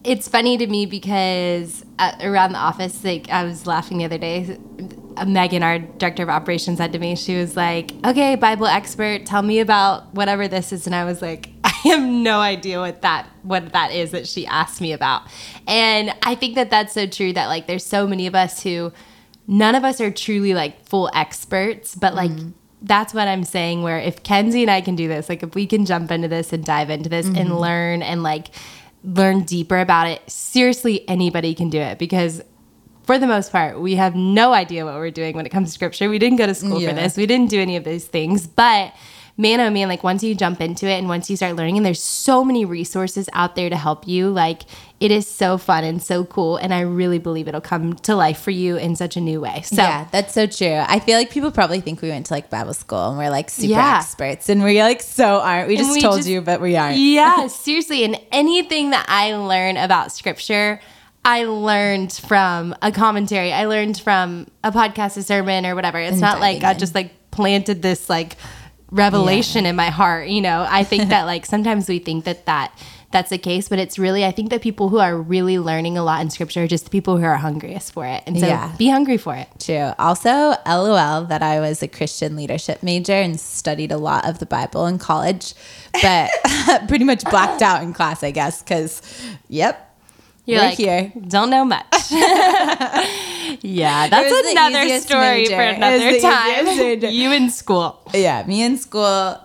[0.04, 4.18] it's funny to me because uh, around the office like i was laughing the other
[4.18, 4.58] day
[5.20, 9.26] uh, Megan, our director of operations, said to me, she was like, "Okay, Bible expert,
[9.26, 13.02] tell me about whatever this is." And I was like, "I have no idea what
[13.02, 15.24] that what that is that she asked me about."
[15.68, 17.34] And I think that that's so true.
[17.34, 18.92] That like, there's so many of us who,
[19.48, 22.32] none of us are truly like full experts, but like.
[22.32, 22.50] Mm-hmm.
[22.82, 23.84] That's what I'm saying.
[23.84, 26.54] Where if Kenzie and I can do this, like if we can jump into this
[26.54, 27.36] and dive into this mm-hmm.
[27.36, 28.52] and learn and like
[29.04, 32.42] learn deeper about it, seriously, anybody can do it because
[33.04, 35.74] for the most part, we have no idea what we're doing when it comes to
[35.74, 36.12] scripture.
[36.12, 36.90] We didn't go to school yeah.
[36.90, 37.18] for this.
[37.18, 38.46] We didn't do any of these things.
[38.46, 38.94] But
[39.40, 41.86] man, oh man, like once you jump into it and once you start learning, and
[41.86, 44.64] there's so many resources out there to help you, like
[45.00, 46.58] it is so fun and so cool.
[46.58, 49.62] And I really believe it'll come to life for you in such a new way.
[49.62, 50.84] So yeah, that's so true.
[50.86, 53.50] I feel like people probably think we went to like Bible school and we're like
[53.50, 54.00] super yeah.
[54.00, 55.70] experts and we like so aren't.
[55.70, 56.98] We just we told just, you, but we aren't.
[56.98, 58.04] Yeah, seriously.
[58.04, 60.82] And anything that I learn about scripture,
[61.24, 63.54] I learned from a commentary.
[63.54, 65.98] I learned from a podcast, a sermon, or whatever.
[65.98, 68.36] It's and not like I just like planted this like
[68.92, 69.72] revelation yeah.
[69.72, 70.30] in my heart.
[70.30, 72.78] You know, I think that like sometimes we think that that
[73.12, 76.04] that's the case, but it's really I think that people who are really learning a
[76.04, 78.24] lot in scripture are just the people who are hungriest for it.
[78.28, 78.76] And so yeah.
[78.78, 79.48] be hungry for it.
[79.60, 79.94] True.
[79.98, 80.30] Also,
[80.66, 84.86] LOL that I was a Christian leadership major and studied a lot of the Bible
[84.86, 85.54] in college,
[86.02, 86.30] but
[86.88, 89.02] pretty much blacked out in class, I guess, because
[89.48, 89.89] yep,
[90.50, 91.14] you're We're like, here.
[91.28, 91.86] Don't know much.
[93.62, 95.56] yeah, that's another story major.
[95.56, 97.02] for another time.
[97.14, 98.02] you in school.
[98.14, 99.38] Yeah, me in school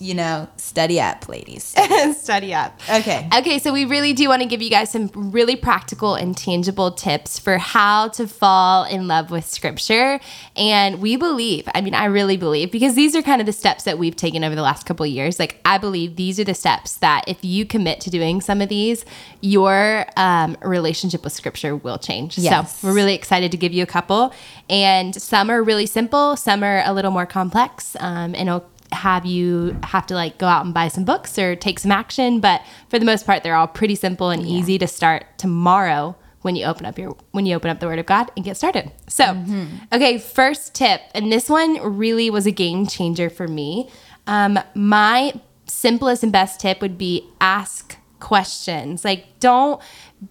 [0.00, 1.74] you know, study up, ladies.
[2.16, 2.80] Study up.
[2.90, 3.28] Okay.
[3.36, 6.90] Okay, so we really do want to give you guys some really practical and tangible
[6.90, 10.18] tips for how to fall in love with scripture.
[10.56, 13.84] And we believe, I mean, I really believe, because these are kind of the steps
[13.84, 15.38] that we've taken over the last couple of years.
[15.38, 18.70] Like, I believe these are the steps that if you commit to doing some of
[18.70, 19.04] these,
[19.42, 22.38] your um, relationship with scripture will change.
[22.38, 22.80] Yes.
[22.80, 24.32] So, we're really excited to give you a couple.
[24.70, 29.24] And some are really simple, some are a little more complex, um, and it'll have
[29.24, 32.62] you have to like go out and buy some books or take some action but
[32.88, 36.64] for the most part they're all pretty simple and easy to start tomorrow when you
[36.64, 38.90] open up your when you open up the word of god and get started.
[39.08, 39.44] So
[39.92, 43.90] okay first tip and this one really was a game changer for me.
[44.26, 45.34] Um, my
[45.66, 49.04] simplest and best tip would be ask questions.
[49.04, 49.80] Like don't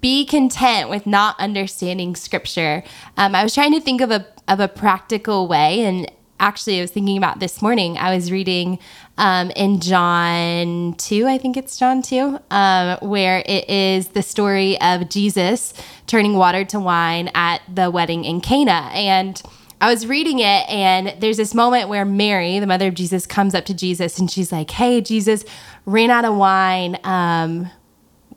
[0.01, 2.83] be content with not understanding scripture.
[3.17, 6.81] Um, i was trying to think of a of a practical way and actually I
[6.81, 7.97] was thinking about this morning.
[7.97, 8.79] I was reading
[9.17, 14.79] um, in John 2, I think it's John 2, um, where it is the story
[14.81, 15.73] of Jesus
[16.07, 18.89] turning water to wine at the wedding in Cana.
[18.93, 19.41] And
[19.81, 23.55] I was reading it, and there's this moment where Mary, the mother of Jesus, comes
[23.55, 25.45] up to Jesus and she's like, Hey, Jesus,
[25.85, 26.97] ran out of wine.
[27.03, 27.69] Um,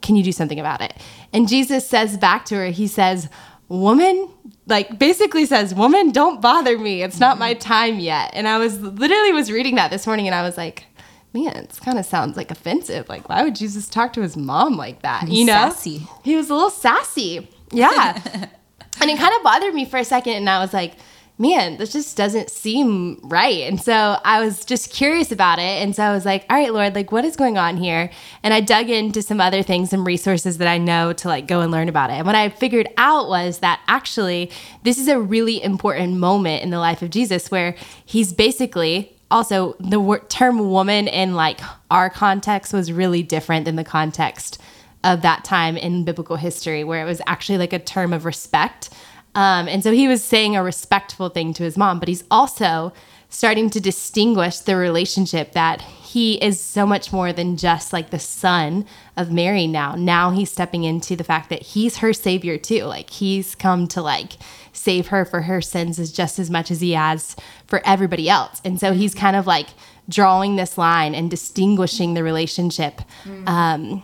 [0.01, 0.93] can you do something about it?
[1.31, 3.29] And Jesus says back to her, He says,
[3.69, 4.29] Woman,
[4.67, 7.03] like basically says, Woman, don't bother me.
[7.03, 7.59] It's not my mm-hmm.
[7.59, 8.31] time yet.
[8.33, 10.85] And I was literally was reading that this morning and I was like,
[11.33, 13.09] Man, it kind of sounds like offensive.
[13.09, 15.27] Like, why would Jesus talk to his mom like that?
[15.27, 15.53] You know?
[15.53, 16.07] sassy.
[16.23, 17.49] He was a little sassy.
[17.71, 18.21] Yeah.
[19.01, 20.33] and it kind of bothered me for a second.
[20.33, 20.93] And I was like,
[21.37, 23.61] man, this just doesn't seem right.
[23.61, 25.81] And so I was just curious about it.
[25.81, 28.11] And so I was like, all right, Lord, like what is going on here?
[28.43, 31.61] And I dug into some other things, some resources that I know to like go
[31.61, 32.13] and learn about it.
[32.13, 34.51] And what I figured out was that actually
[34.83, 39.73] this is a really important moment in the life of Jesus where he's basically also
[39.79, 44.61] the term woman in like our context was really different than the context
[45.03, 48.89] of that time in biblical history where it was actually like a term of respect
[49.35, 52.93] um, and so he was saying a respectful thing to his mom, but he's also
[53.29, 58.19] starting to distinguish the relationship that he is so much more than just like the
[58.19, 58.85] son
[59.17, 59.95] of Mary now.
[59.95, 62.83] Now he's stepping into the fact that he's her savior too.
[62.83, 64.33] Like he's come to like
[64.71, 68.61] save her for her sins as just as much as he has for everybody else.
[68.63, 69.69] And so he's kind of like
[70.07, 73.01] drawing this line and distinguishing the relationship.
[73.47, 74.03] Um,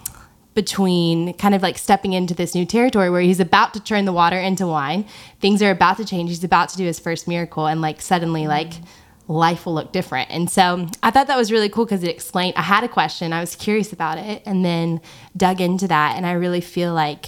[0.59, 4.11] between kind of like stepping into this new territory where he's about to turn the
[4.11, 5.05] water into wine.
[5.39, 6.31] Things are about to change.
[6.31, 8.49] He's about to do his first miracle, and like suddenly, mm.
[8.49, 8.73] like
[9.29, 10.29] life will look different.
[10.29, 12.55] And so I thought that was really cool because it explained.
[12.57, 14.99] I had a question, I was curious about it, and then
[15.37, 16.17] dug into that.
[16.17, 17.27] And I really feel like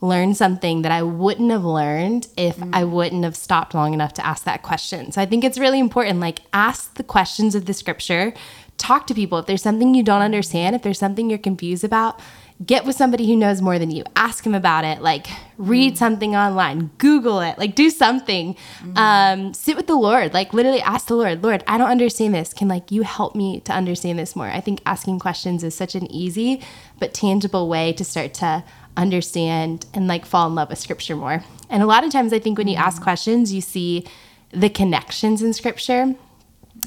[0.00, 2.70] learned something that I wouldn't have learned if mm.
[2.72, 5.12] I wouldn't have stopped long enough to ask that question.
[5.12, 6.18] So I think it's really important.
[6.18, 8.32] Like, ask the questions of the scripture.
[8.78, 9.36] Talk to people.
[9.36, 12.18] If there's something you don't understand, if there's something you're confused about,
[12.64, 14.04] get with somebody who knows more than you.
[14.16, 15.00] Ask him about it.
[15.00, 18.54] Like, read something online, Google it, like, do something.
[18.96, 20.34] Um, sit with the Lord.
[20.34, 22.52] Like, literally ask the Lord, Lord, I don't understand this.
[22.52, 24.48] Can, like, you help me to understand this more?
[24.48, 26.62] I think asking questions is such an easy
[26.98, 28.62] but tangible way to start to
[28.94, 31.42] understand and, like, fall in love with scripture more.
[31.70, 34.06] And a lot of times, I think when you ask questions, you see
[34.50, 36.14] the connections in scripture.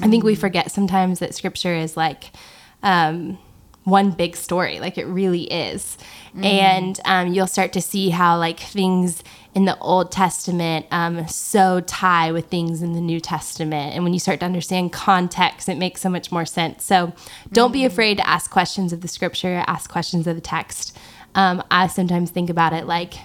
[0.01, 2.31] I think we forget sometimes that scripture is like,
[2.83, 3.39] um,
[3.83, 5.97] one big story like it really is.
[6.43, 11.79] And um, you'll start to see how like things in the old testament um, so
[11.81, 13.93] tie with things in the new testament.
[13.93, 16.83] And when you start to understand context it makes so much more sense.
[16.83, 17.13] So
[17.51, 20.97] don't be afraid to ask questions of the scripture ask questions of the text.
[21.35, 23.15] Um, i sometimes think about it like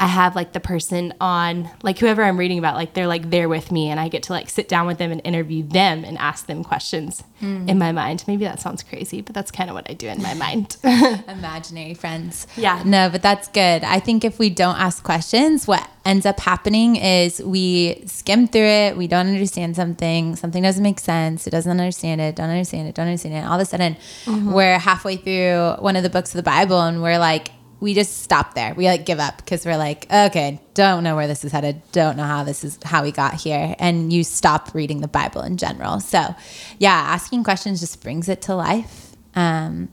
[0.00, 3.48] I have like the person on, like whoever I'm reading about, like they're like there
[3.48, 6.18] with me, and I get to like sit down with them and interview them and
[6.18, 7.68] ask them questions hmm.
[7.68, 8.24] in my mind.
[8.26, 10.76] Maybe that sounds crazy, but that's kind of what I do in my mind.
[11.28, 12.48] Imaginary friends.
[12.56, 12.82] Yeah.
[12.84, 13.84] No, but that's good.
[13.84, 18.62] I think if we don't ask questions, what ends up happening is we skim through
[18.62, 22.88] it, we don't understand something, something doesn't make sense, it doesn't understand it, don't understand
[22.88, 23.46] it, don't understand it.
[23.46, 24.52] All of a sudden, mm-hmm.
[24.52, 27.50] we're halfway through one of the books of the Bible and we're like,
[27.82, 28.74] we just stop there.
[28.74, 32.16] We like give up because we're like, okay, don't know where this is headed, don't
[32.16, 35.56] know how this is how we got here, and you stop reading the Bible in
[35.56, 35.98] general.
[35.98, 36.36] So,
[36.78, 39.88] yeah, asking questions just brings it to life, um,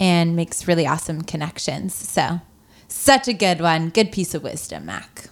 [0.00, 1.94] and makes really awesome connections.
[1.94, 2.40] So,
[2.88, 5.28] such a good one, good piece of wisdom, Mac.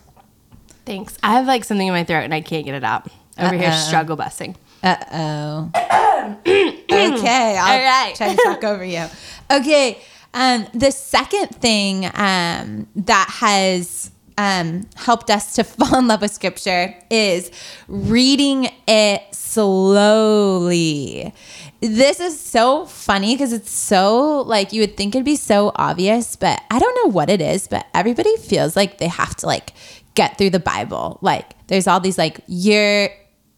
[0.84, 1.16] Thanks.
[1.22, 3.08] I have like something in my throat and I can't get it out.
[3.38, 3.86] Over here, Uh-oh.
[3.88, 4.56] struggle busting.
[4.82, 5.70] Uh oh.
[6.46, 8.14] okay, I'll All right.
[8.14, 9.06] try to talk over you.
[9.50, 9.98] Okay,
[10.34, 16.32] um, the second thing um, that has um, helped us to fall in love with
[16.32, 17.50] scripture is
[17.88, 21.32] reading it slowly.
[21.80, 26.34] This is so funny because it's so like you would think it'd be so obvious,
[26.34, 29.72] but I don't know what it is, but everybody feels like they have to like
[30.14, 31.18] get through the Bible.
[31.20, 33.10] Like there's all these like year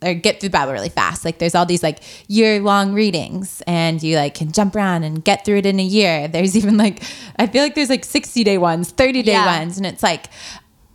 [0.03, 1.25] or get through the Bible really fast.
[1.25, 5.25] Like there's all these like year long readings and you like can jump around and
[5.25, 6.29] get through it in a year.
[6.37, 7.03] There's even like
[7.39, 9.59] I feel like there's like 60 day ones, 30 day Yeah.
[9.61, 10.27] ones and it's like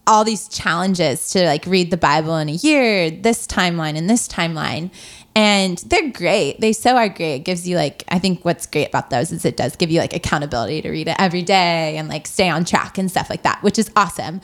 [0.08, 4.28] all these challenges to like read the Bible in a year, this timeline and this
[4.28, 4.92] timeline.
[5.36, 6.60] And they're great.
[6.60, 7.36] They so are great.
[7.36, 10.00] It gives you like I think what's great about those is it does give you
[10.00, 13.44] like accountability to read it every day and like stay on track and stuff like
[13.44, 14.42] that, which is awesome.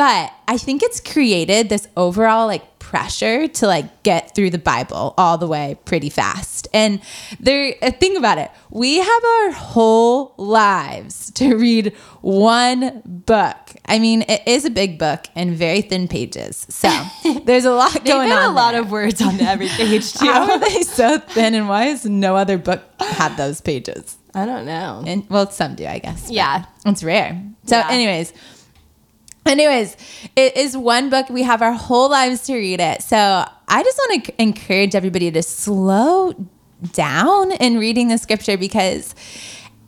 [0.00, 5.12] But I think it's created this overall like pressure to like get through the Bible
[5.18, 6.68] all the way pretty fast.
[6.72, 7.02] And
[7.38, 8.50] there, uh, think about it.
[8.70, 13.58] We have our whole lives to read one book.
[13.84, 16.66] I mean, it is a big book and very thin pages.
[16.70, 16.88] So
[17.44, 18.52] there's a lot going got on.
[18.52, 18.80] a lot there.
[18.80, 20.24] of words on every page too.
[20.32, 24.16] How are they so thin and why has no other book had those pages?
[24.34, 25.04] I don't know.
[25.06, 26.30] And well, some do, I guess.
[26.30, 26.64] Yeah.
[26.86, 27.38] It's rare.
[27.66, 27.88] So, Yeah.
[27.90, 28.32] anyways,
[29.50, 29.96] anyways,
[30.36, 31.28] it is one book.
[31.28, 33.02] We have our whole lives to read it.
[33.02, 36.34] So, I just want to encourage everybody to slow
[36.92, 39.14] down in reading the scripture because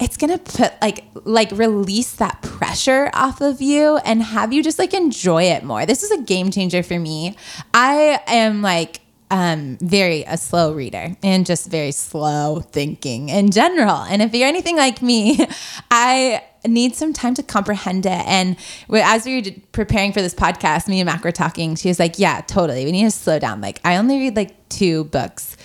[0.00, 4.78] it's gonna put like like release that pressure off of you and have you just
[4.78, 5.86] like enjoy it more.
[5.86, 7.36] This is a game changer for me.
[7.72, 13.96] I am like um, very a slow reader and just very slow thinking in general.
[13.96, 15.46] And if you're anything like me,
[15.90, 18.26] I need some time to comprehend it.
[18.26, 18.56] And
[18.92, 21.74] as we were preparing for this podcast, me and Mac were talking.
[21.76, 22.84] She was like, "Yeah, totally.
[22.84, 23.60] We need to slow down.
[23.60, 25.56] Like, I only read like two books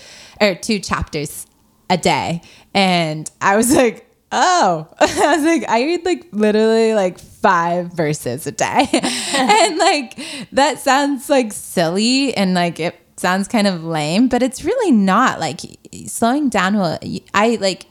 [0.42, 1.46] or two chapters
[1.90, 2.42] a day,"
[2.74, 4.04] and I was like.
[4.30, 8.90] Oh, I was like, I read like literally like five verses a day.
[8.92, 10.20] and like,
[10.52, 15.40] that sounds like silly and like it sounds kind of lame, but it's really not.
[15.40, 15.62] Like,
[16.08, 16.98] slowing down will,
[17.34, 17.86] I like,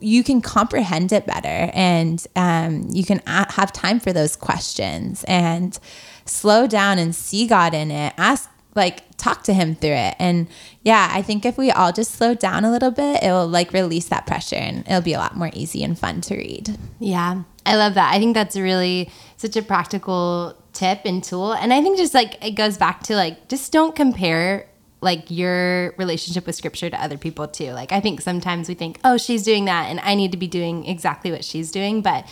[0.00, 5.78] you can comprehend it better and um, you can have time for those questions and
[6.24, 8.12] slow down and see God in it.
[8.16, 10.14] Ask, like, talk to Him through it.
[10.18, 10.48] And
[10.82, 13.72] yeah, I think if we all just slow down a little bit, it will like
[13.72, 16.76] release that pressure and it'll be a lot more easy and fun to read.
[16.98, 18.14] Yeah, I love that.
[18.14, 21.52] I think that's really such a practical tip and tool.
[21.52, 24.68] And I think just like it goes back to like just don't compare
[25.00, 27.72] like your relationship with scripture to other people too.
[27.72, 30.46] Like I think sometimes we think, "Oh, she's doing that and I need to be
[30.46, 32.26] doing exactly what she's doing." But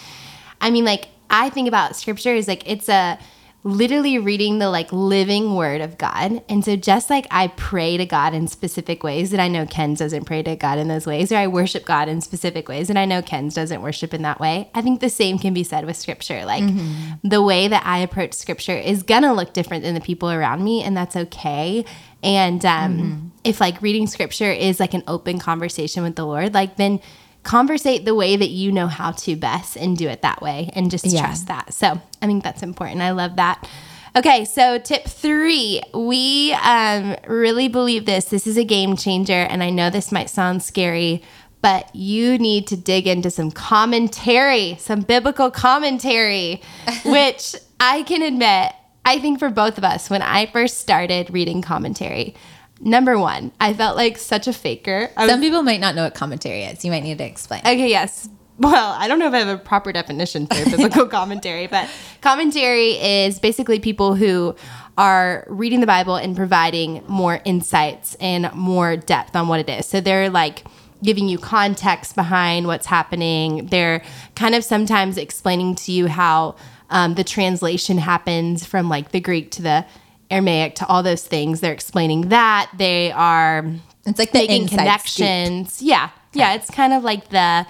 [0.60, 3.18] I mean like I think about scripture is like it's a
[3.64, 6.44] literally reading the like living word of God.
[6.50, 10.00] And so just like I pray to God in specific ways that I know Ken's
[10.00, 12.98] doesn't pray to God in those ways, or I worship God in specific ways and
[12.98, 14.70] I know Ken's doesn't worship in that way.
[14.74, 16.44] I think the same can be said with scripture.
[16.44, 17.26] Like mm-hmm.
[17.26, 20.82] the way that I approach scripture is gonna look different than the people around me,
[20.82, 21.86] and that's okay.
[22.24, 26.76] And um, if like reading scripture is like an open conversation with the Lord, like
[26.76, 27.00] then
[27.42, 30.90] conversate the way that you know how to best and do it that way and
[30.90, 31.20] just Yeah.
[31.26, 31.74] trust that.
[31.74, 33.02] So I think that's important.
[33.02, 33.68] I love that.
[34.16, 38.26] Okay, so tip three, we um, really believe this.
[38.26, 41.20] This is a game changer, and I know this might sound scary,
[41.60, 46.62] but you need to dig into some commentary, some biblical commentary,
[47.04, 48.72] which I can admit,
[49.04, 52.34] I think for both of us, when I first started reading commentary,
[52.80, 55.10] number one, I felt like such a faker.
[55.16, 56.84] I was Some people might not know what commentary is.
[56.84, 57.60] You might need to explain.
[57.60, 58.28] Okay, yes.
[58.58, 61.88] Well, I don't know if I have a proper definition for biblical commentary, but
[62.20, 64.54] commentary is basically people who
[64.96, 69.86] are reading the Bible and providing more insights and more depth on what it is.
[69.86, 70.64] So they're like
[71.02, 73.66] giving you context behind what's happening.
[73.66, 74.02] They're
[74.36, 76.54] kind of sometimes explaining to you how
[76.94, 79.84] um, the translation happens from like the Greek to the
[80.30, 81.60] Aramaic to all those things.
[81.60, 82.70] They're explaining that.
[82.78, 83.66] They are
[84.06, 85.82] It's like the making connections.
[85.82, 86.08] Yeah.
[86.32, 86.54] Yeah.
[86.54, 87.66] It's kind of like the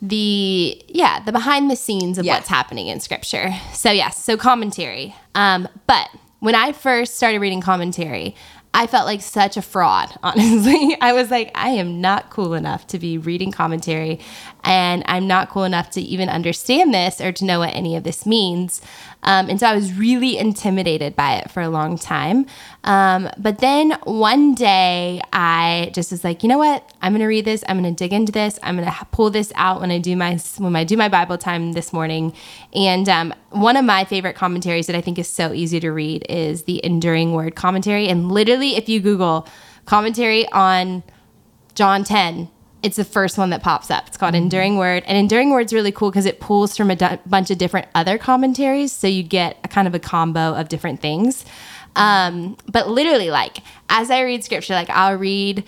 [0.00, 2.34] the yeah, the behind the scenes of Yes.
[2.40, 3.54] what's happening in scripture.
[3.72, 5.14] So yes, so commentary.
[5.34, 6.08] Um, but
[6.40, 8.34] when I first started reading commentary,
[8.74, 10.96] I felt like such a fraud, honestly.
[11.00, 14.20] I was like, I am not cool enough to be reading commentary,
[14.64, 18.04] and I'm not cool enough to even understand this or to know what any of
[18.04, 18.80] this means.
[19.24, 22.46] Um, and so I was really intimidated by it for a long time.
[22.84, 26.92] Um, but then one day I just was like, you know what?
[27.00, 27.62] I'm going to read this.
[27.68, 28.58] I'm going to dig into this.
[28.62, 31.38] I'm going to pull this out when I do my when I do my Bible
[31.38, 32.34] time this morning.
[32.74, 36.26] And um, one of my favorite commentaries that I think is so easy to read
[36.28, 38.08] is the Enduring Word commentary.
[38.08, 39.46] And literally, if you Google
[39.84, 41.02] commentary on
[41.74, 42.48] John 10,
[42.82, 44.08] it's the first one that pops up.
[44.08, 45.04] It's called Enduring Word.
[45.06, 48.92] And Enduring Word's really cool because it pulls from a bunch of different other commentaries.
[48.92, 51.44] So you get a kind of a combo of different things.
[51.94, 53.58] Um, but literally, like,
[53.88, 55.64] as I read scripture, like, I'll read.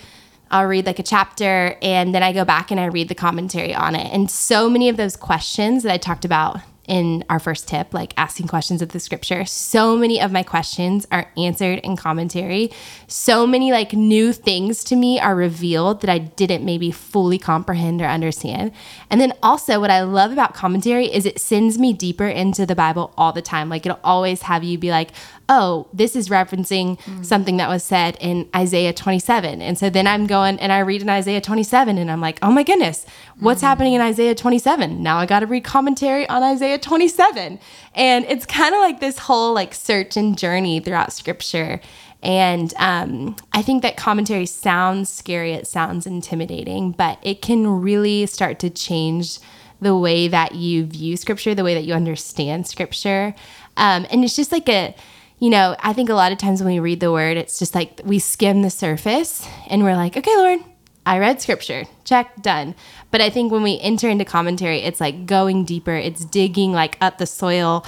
[0.51, 3.75] I'll read like a chapter and then I go back and I read the commentary
[3.75, 4.13] on it.
[4.13, 8.13] And so many of those questions that I talked about in our first tip, like
[8.17, 9.45] asking questions of the scripture.
[9.45, 12.71] So many of my questions are answered in commentary.
[13.07, 18.03] So many like new things to me are revealed that I didn't maybe fully comprehend
[18.03, 18.73] or understand.
[19.11, 22.75] And then also, what I love about commentary is it sends me deeper into the
[22.75, 23.69] Bible all the time.
[23.69, 25.11] Like it'll always have you be like,
[25.49, 29.61] oh, this is referencing something that was said in Isaiah 27.
[29.61, 32.51] And so then I'm going and I read in Isaiah 27 and I'm like, oh
[32.51, 33.05] my goodness,
[33.41, 35.03] what's happening in Isaiah 27?
[35.03, 37.59] Now I got to read commentary on Isaiah 27.
[37.95, 41.81] And it's kind of like this whole like search and journey throughout scripture.
[42.23, 48.25] And um, I think that commentary sounds scary, it sounds intimidating, but it can really
[48.25, 49.41] start to change
[49.83, 53.35] the way that you view scripture, the way that you understand scripture.
[53.77, 54.95] Um, and it's just like a,
[55.39, 57.75] you know, I think a lot of times when we read the word, it's just
[57.75, 60.61] like we skim the surface and we're like, okay, Lord,
[61.07, 62.75] I read scripture, check, done.
[63.11, 66.97] But I think when we enter into commentary, it's like going deeper, it's digging like
[67.01, 67.85] up the soil,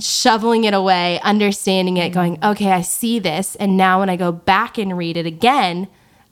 [0.00, 3.56] shoveling it away, understanding it, going, okay, I see this.
[3.56, 5.88] And now when I go back and read it again,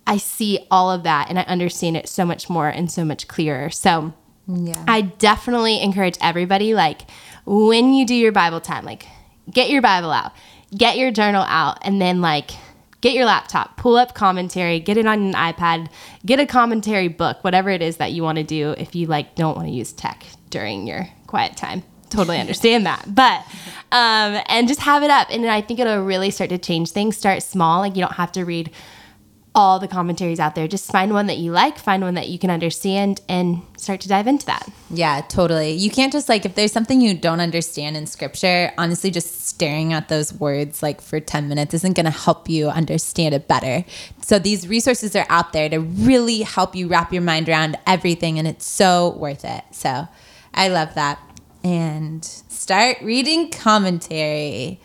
[0.06, 3.28] I see all of that and I understand it so much more and so much
[3.28, 3.70] clearer.
[3.70, 4.12] So,
[4.48, 4.84] Yeah.
[4.88, 7.02] I definitely encourage everybody, like,
[7.46, 9.06] when you do your Bible time, like,
[9.50, 10.32] get your Bible out,
[10.76, 12.52] get your journal out, and then, like,
[13.00, 15.90] get your laptop, pull up commentary, get it on an iPad,
[16.24, 19.34] get a commentary book, whatever it is that you want to do if you, like,
[19.34, 21.82] don't want to use tech during your quiet time.
[22.10, 23.06] Totally understand that.
[23.08, 23.40] But,
[23.90, 25.28] um, and just have it up.
[25.30, 27.16] And I think it'll really start to change things.
[27.16, 27.80] Start small.
[27.80, 28.70] Like, you don't have to read
[29.54, 30.66] all the commentaries out there.
[30.66, 34.08] Just find one that you like, find one that you can understand, and start to
[34.08, 34.70] dive into that.
[34.88, 35.72] Yeah, totally.
[35.72, 39.92] You can't just like if there's something you don't understand in scripture, honestly just staring
[39.92, 43.84] at those words like for 10 minutes isn't going to help you understand it better.
[44.22, 48.38] So these resources are out there to really help you wrap your mind around everything
[48.38, 49.64] and it's so worth it.
[49.72, 50.08] So
[50.54, 51.18] I love that.
[51.64, 54.80] And start reading commentary.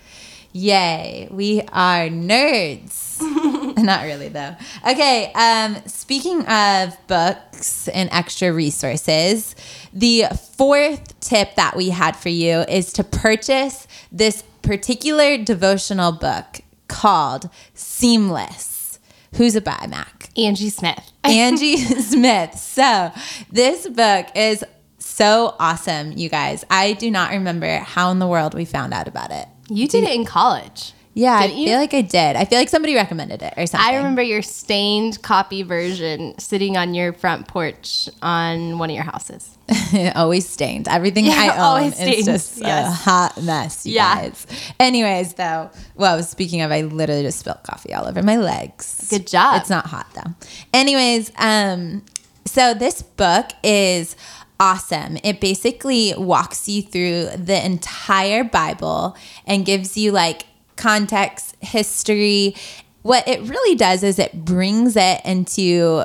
[0.51, 3.06] Yay, we are nerds.
[3.77, 4.55] Not really though.
[4.89, 9.55] Okay, um speaking of books and extra resources,
[9.93, 16.61] the fourth tip that we had for you is to purchase this particular devotional book
[16.87, 18.99] called Seamless.
[19.35, 20.29] Who's a by Mac?
[20.37, 21.11] Angie Smith.
[21.23, 22.55] Angie Smith.
[22.55, 23.11] So,
[23.51, 24.63] this book is
[24.97, 26.63] so awesome, you guys.
[26.69, 29.47] I do not remember how in the world we found out about it.
[29.69, 30.93] You did it in college.
[31.17, 31.67] Yeah, I Didn't you?
[31.69, 32.35] feel like I did.
[32.35, 33.89] I feel like somebody recommended it or something.
[33.89, 39.03] I remember your stained copy version sitting on your front porch on one of your
[39.03, 39.57] houses.
[40.15, 40.87] always stained.
[40.87, 42.25] Everything Yeah, I own always is stained.
[42.25, 44.15] just a hot mess, you Yeah.
[44.29, 44.45] guys.
[44.79, 49.07] Anyways, though, well, speaking of, I literally just spilled coffee all over my legs.
[49.09, 49.59] Good job.
[49.59, 50.35] It's not hot though.
[50.71, 52.03] Anyways, um,
[52.45, 54.15] so this book is
[54.59, 55.17] awesome.
[55.23, 60.43] It basically walks you through the entire Bible and gives you like
[60.77, 62.55] context, history.
[63.01, 66.03] What it really does is it brings it into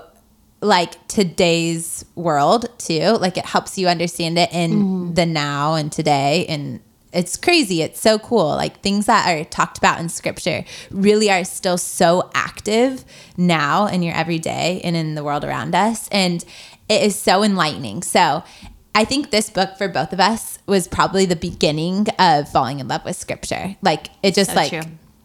[0.61, 3.19] like today's world too.
[3.21, 5.15] Like it helps you understand it in mm-hmm.
[5.15, 6.81] the now and today and
[7.13, 7.83] it's crazy.
[7.83, 8.47] It's so cool.
[8.47, 13.05] Like things that are talked about in scripture really are still so active
[13.37, 16.09] now in your everyday and in the world around us.
[16.09, 16.43] And
[16.89, 18.03] it is so enlightening.
[18.03, 18.43] So
[18.95, 22.89] I think this book for both of us was probably the beginning of falling in
[22.89, 23.77] love with scripture.
[23.83, 24.83] Like it just So like true.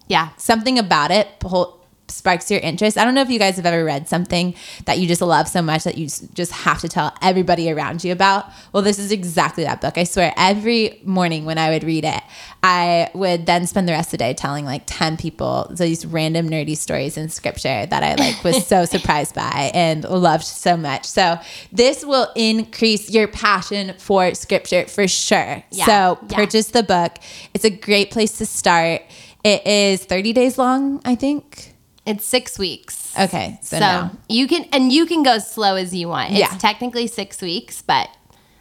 [0.07, 0.29] Yeah.
[0.37, 1.76] something about it pull,
[2.09, 2.97] sparks your interest.
[2.97, 4.53] I don't know if you guys have ever read something
[4.85, 8.11] that you just love so much that you just have to tell everybody around you
[8.11, 8.45] about.
[8.73, 9.97] Well, this is exactly that book.
[9.97, 12.21] I swear, every morning when I would read it,
[12.63, 16.49] I would then spend the rest of the day telling like 10 people these random
[16.49, 21.05] nerdy stories in scripture that I like was so surprised by and loved so much.
[21.05, 21.37] So,
[21.71, 25.63] this will increase your passion for scripture for sure.
[25.71, 25.85] Yeah.
[25.85, 26.37] So, Yeah.
[26.37, 27.17] purchase the book.
[27.53, 29.01] It's a great place to start.
[29.43, 31.73] It is 30 days long, I think.
[32.07, 33.13] It's six weeks.
[33.19, 36.31] Okay, so, So you can and you can go slow as you want.
[36.31, 36.57] It's Yeah.
[36.57, 38.09] technically six weeks, but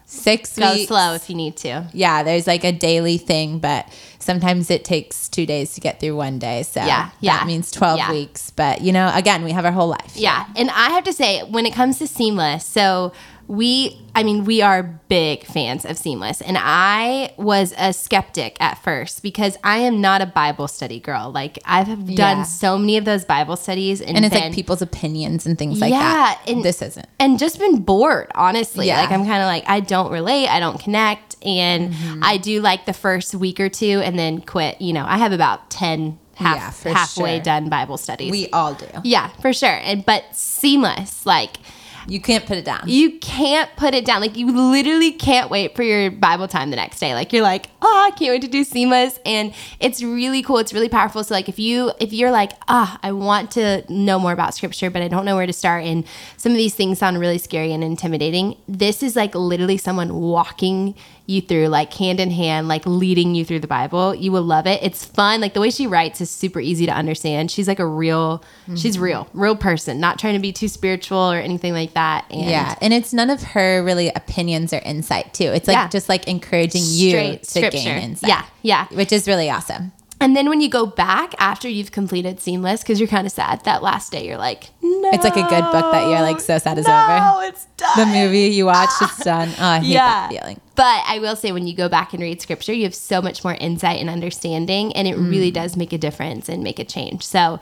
[0.05, 0.89] six go weeks.
[0.89, 1.87] slow if you need to.
[1.93, 3.87] Yeah, there's like a daily thing, but
[4.19, 6.63] sometimes it takes two days to get through one day.
[6.65, 8.11] So Yeah, yeah, that means 12 yeah.
[8.11, 8.51] weeks.
[8.51, 10.13] But, you know, again, we have our whole life.
[10.17, 10.47] Yeah.
[10.57, 13.13] And I have to say, when it comes to seamless, so
[13.49, 18.77] we i mean we are big fans of seamless and i was a skeptic at
[18.83, 21.87] first because i am not a bible study girl like i've
[22.17, 22.43] done Yeah.
[22.43, 25.81] so many of those bible studies and, And it's been- like people's opinions and things
[25.81, 26.41] like Yeah, that.
[26.49, 27.07] and- this isn't.
[27.21, 29.01] and just been bored honestly Yeah.
[29.01, 32.25] like i'm kind of like i don't relate i don't connect and Mm-hmm.
[32.25, 35.31] i do like the first week or two and then quit you know i have
[35.33, 37.45] about 10 half, Yeah, halfway sure.
[37.45, 38.87] done bible studies We all do.
[39.05, 41.59] yeah for sure and but seamless like
[42.07, 42.83] You can't put it down.
[42.87, 44.21] you can't put it down.
[44.21, 47.15] Like you literally can't wait for your Bible time the next day.
[47.15, 49.19] Like you're like, oh, I can't wait to do Seamless.
[49.25, 50.59] and it's really cool.
[50.59, 51.23] It's really powerful.
[51.25, 54.91] So like if you if you're like, ah, I want to know more about Scripture,
[54.91, 56.05] but I don't know where to start, and
[56.37, 58.57] some of these things sound really scary and intimidating.
[58.69, 60.95] This is like literally someone walking
[61.27, 64.15] you through, like hand in hand, like leading you through the Bible.
[64.15, 64.83] You will love it.
[64.83, 65.41] It's fun.
[65.41, 67.51] Like the way she writes is super easy to understand.
[67.51, 68.43] She's like a real,
[68.77, 69.05] she's mm-hmm.
[69.05, 72.25] real, real person, not trying to be too spiritual or anything like that.
[72.31, 75.45] And yeah, and it's none of her really opinions or insight too.
[75.45, 75.89] It's like Yeah.
[75.89, 77.71] just like encouraging you Straight to scripture.
[77.79, 78.29] gain insight.
[78.29, 78.87] Yeah, yeah.
[78.93, 79.93] which is really awesome.
[80.21, 83.63] And then when you go back after you've completed Seamless, because you're kind of sad
[83.65, 85.11] that last day, you're like, no.
[85.13, 86.95] It's like a good book that you're like so sad is no,
[87.37, 87.45] over.
[87.47, 87.99] it's done.
[87.99, 89.51] The movie you watched, it's done.
[89.59, 90.29] Oh, I hate Yeah.
[90.29, 90.61] that feeling.
[90.75, 93.45] But I will say, when you go back and read scripture, you have so much
[93.45, 95.31] more insight and understanding, and it Mm.
[95.31, 97.23] really does make a difference and make a change.
[97.23, 97.61] So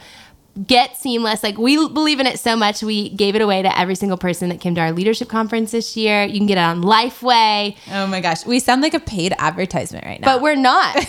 [0.67, 1.43] get seamless.
[1.43, 4.49] Like, we believe in it so much, we gave it away to every single person
[4.51, 6.25] that came to our leadership conference this year.
[6.25, 10.05] You can get it on Lifeway, Oh my gosh, we sound like a paid advertisement
[10.05, 10.27] right now.
[10.27, 10.95] but we're not.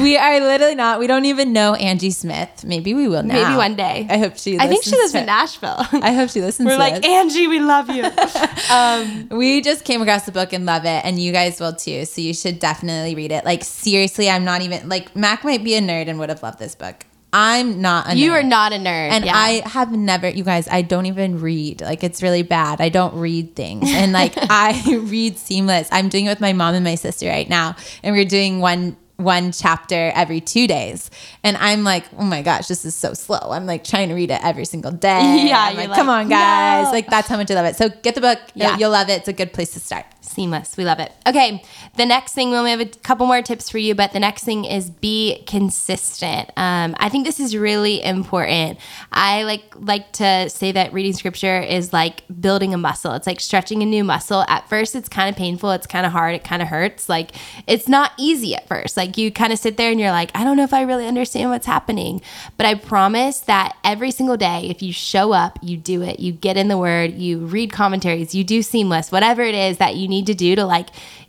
[0.00, 0.98] we are literally not.
[0.98, 2.64] We don't even know Angie Smith.
[2.64, 3.34] Maybe we will now.
[3.34, 4.06] Maybe one day.
[4.08, 4.58] I hope she.
[4.58, 5.76] I think she lives to- in Nashville.
[5.92, 6.66] I hope she listens.
[6.66, 7.06] We're like, this.
[7.06, 8.04] Angie, we love you.
[8.70, 12.04] um, We just came across the book and love it, and you guys will too.
[12.04, 13.44] So you should definitely read it.
[13.44, 16.58] Like seriously, I'm not even like Mac might be a nerd and would have loved
[16.58, 17.04] this book.
[17.38, 18.16] I'm not a nerd.
[18.16, 19.10] you are not a nerd.
[19.10, 19.36] And yeah.
[19.36, 21.82] I have never, you guys, I don't even read.
[21.82, 22.80] Like, it's really bad.
[22.80, 23.84] I don't read things.
[23.92, 25.88] And like, I read seamless.
[25.92, 27.76] I'm doing it with my mom and my sister right now.
[28.02, 31.10] And we're doing one one chapter every two days.
[31.42, 33.38] And I'm like, oh my gosh, this is so slow.
[33.50, 35.44] I'm like trying to read it every single day.
[35.48, 36.84] Yeah, like, like, come on, guys.
[36.86, 36.90] no.
[36.92, 37.76] Like, that's how much I love it.
[37.76, 38.38] So get the book.
[38.54, 38.78] You'll- Yeah.
[38.78, 39.20] You'll love it.
[39.20, 40.04] It's a good place to start.
[40.26, 40.76] Seamless.
[40.76, 41.12] We love it.
[41.26, 41.62] Okay.
[41.96, 44.44] The next thing, we only have a couple more tips for you, but the next
[44.44, 46.50] thing is be consistent.
[46.56, 48.78] Um, I think this is really important.
[49.12, 53.12] I like like to say that reading scripture is like building a muscle.
[53.12, 54.44] It's like stretching a new muscle.
[54.48, 55.70] At first, it's kind of painful.
[55.70, 56.34] It's kind of hard.
[56.34, 57.08] It kind of hurts.
[57.08, 57.30] Like
[57.68, 58.96] it's not easy at first.
[58.96, 61.06] Like you kind of sit there and you're like, I don't know if I really
[61.06, 62.20] understand what's happening.
[62.56, 66.18] But I promise that every single day, if you show up, you do it.
[66.18, 67.12] You get in the word.
[67.14, 68.34] You read commentaries.
[68.34, 69.12] You do seamless.
[69.12, 70.88] Whatever it is that you need to do to like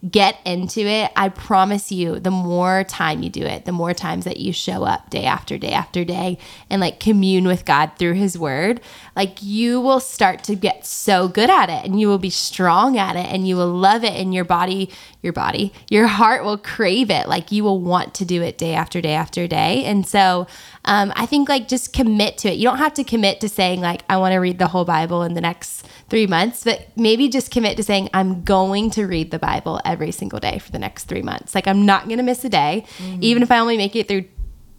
[0.10, 4.26] get into it, I promise you, the more time you do it, the more times
[4.26, 6.38] that you show up day after day after day
[6.70, 8.82] and like commune with God through His Word,
[9.16, 12.98] like you will start to get so good at it and you will be strong
[12.98, 14.92] at it and you will love it and your body,
[15.22, 17.28] your body, your heart will crave it.
[17.28, 19.84] Like you will want to do it day after day after day.
[19.86, 20.48] And so,
[20.86, 22.58] um, I think like just commit to it.
[22.58, 25.24] You don't have to commit to saying like I want to read the whole Bible
[25.24, 29.32] in the next three months, but maybe just commit to saying I'm going to read
[29.32, 31.56] the Bible every single day for the next three months.
[31.56, 32.86] Like I'm not going to miss a day,
[33.22, 34.26] even if I only make it through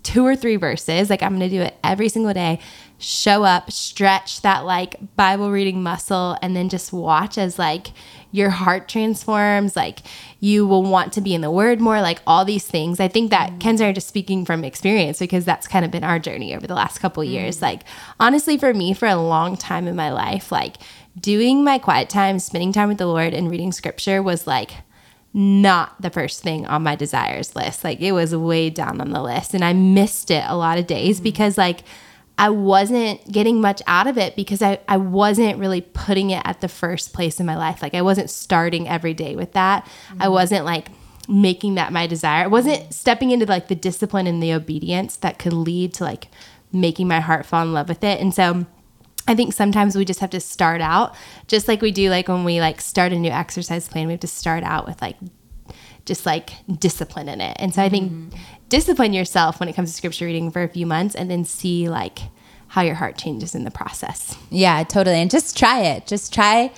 [0.03, 1.11] two or three verses.
[1.11, 2.61] Like I'm going to do it every single day.
[2.99, 7.89] Show up, stretch that like Bible reading muscle, and then just watch as like
[8.33, 9.77] your heart transforms.
[9.77, 10.01] Like
[10.41, 12.01] you will want to be in the Word more.
[12.01, 13.01] Like all these things.
[13.01, 13.61] I think that mm.
[13.61, 16.57] Ken's and I are just speaking from experience because that's kind of been our journey
[16.57, 17.63] over the last couple of years.
[17.63, 17.83] Like
[18.19, 20.77] honestly, for me, for a long time in my life, like
[21.21, 24.73] doing my quiet time, spending time with the Lord, and reading Scripture was like
[25.35, 27.85] not the first thing on my desires list.
[27.85, 30.87] Like it was way down on the list and I missed it a lot of
[30.87, 31.25] days mm.
[31.25, 31.81] because like
[32.39, 36.61] I wasn't getting much out of it because I, I wasn't really putting it at
[36.61, 37.83] the first place in my life.
[37.83, 39.89] Like I wasn't starting every day with that.
[40.19, 40.33] I mm.
[40.33, 40.89] wasn't like
[41.29, 42.45] making that my desire.
[42.45, 46.29] I wasn't stepping into like the discipline and the obedience that could lead to like
[46.73, 48.21] making my heart fall in love with it.
[48.21, 48.67] And so
[49.29, 51.15] I think sometimes we just have to start out
[51.47, 54.21] just like we do like when we like start a new exercise plan, we have
[54.21, 55.17] to start out with like
[56.07, 57.55] just like discipline in it.
[57.61, 58.39] And so I think mm-hmm.
[58.71, 61.91] discipline yourself when it comes to scripture reading for a few months and then see
[61.91, 62.21] like
[62.69, 64.35] how your heart changes in the process.
[64.51, 65.17] Yeah, totally.
[65.17, 66.07] And just try it.
[66.07, 66.73] Just try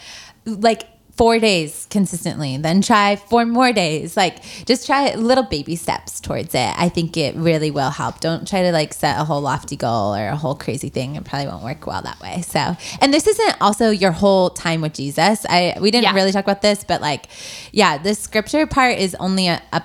[0.44, 0.88] like
[1.20, 4.16] four days consistently, then try four more days.
[4.16, 6.72] Like just try little baby steps towards it.
[6.78, 8.20] I think it really will help.
[8.20, 11.16] Don't try to like set a whole lofty goal or a whole crazy thing.
[11.16, 12.40] It probably won't work well that way.
[12.40, 15.44] So, and this isn't also your whole time with Jesus.
[15.46, 16.14] I we didn't Yeah.
[16.14, 17.26] really talk about this, but like,
[17.70, 19.82] yeah, the scripture part is only a, a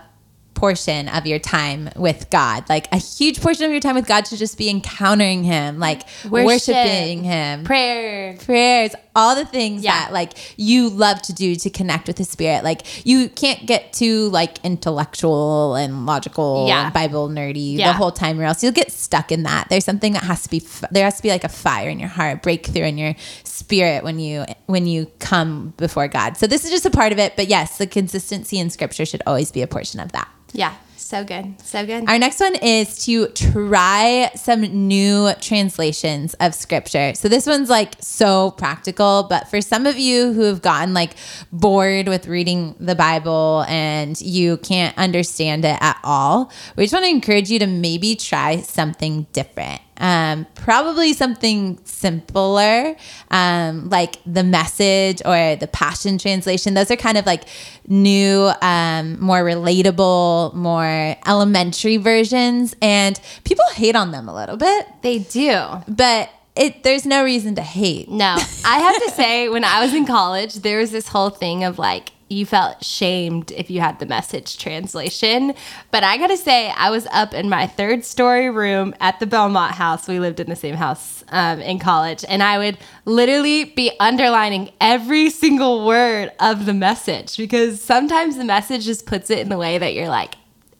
[0.54, 2.64] portion of your time with God.
[2.70, 6.04] Like a huge portion of your time with God should just be encountering Him, like
[6.30, 8.38] Worship, worshiping Him, Prayer.
[8.38, 9.92] prayers, all the things Yeah.
[10.06, 12.64] that like you love to do to connect with the spirit.
[12.64, 16.86] Like you can't get too like intellectual and logical Yeah.
[16.86, 17.88] and Bible nerdy Yeah.
[17.88, 19.68] the whole time, or else you'll get stuck in that.
[19.70, 22.10] There's something that has to be there has to be like a fire in your
[22.10, 26.38] heart, breakthrough in your spirit when you when you come before God.
[26.38, 29.22] So this is just a part of it, but yes, the consistency in Scripture should
[29.26, 30.28] always be a portion of that.
[30.54, 30.74] Yeah.
[31.06, 31.62] So good.
[31.62, 32.10] So good.
[32.10, 37.14] Our next one is to try some new translations of scripture.
[37.14, 41.12] So this one's like so practical, but for some of you who have gotten like
[41.52, 47.06] bored with reading the Bible and you can't understand it at all, we just want
[47.06, 49.82] to encourage you to maybe try something different.
[49.98, 52.96] Um, probably something simpler,
[53.32, 56.74] um, like the message or the Passion Translation.
[56.74, 57.44] Those are kind of like
[57.88, 64.88] new, um, more relatable, more elementary versions, and people hate on them a little bit,
[65.02, 65.62] they do.
[65.88, 68.10] but it there's no reason to hate.
[68.10, 68.36] No,
[68.66, 71.78] I have to say, when I was in college, there was this whole thing of
[71.78, 75.54] like, you felt shamed if you had the message translation.
[75.92, 79.76] But I gotta say, I was up in my third story room at the Belmont
[79.76, 80.08] house.
[80.08, 82.26] We lived in the same house um, in college.
[82.28, 88.46] And I would literally be underlining every single word of the message because sometimes the
[88.46, 90.36] message just puts it in the way that you're like,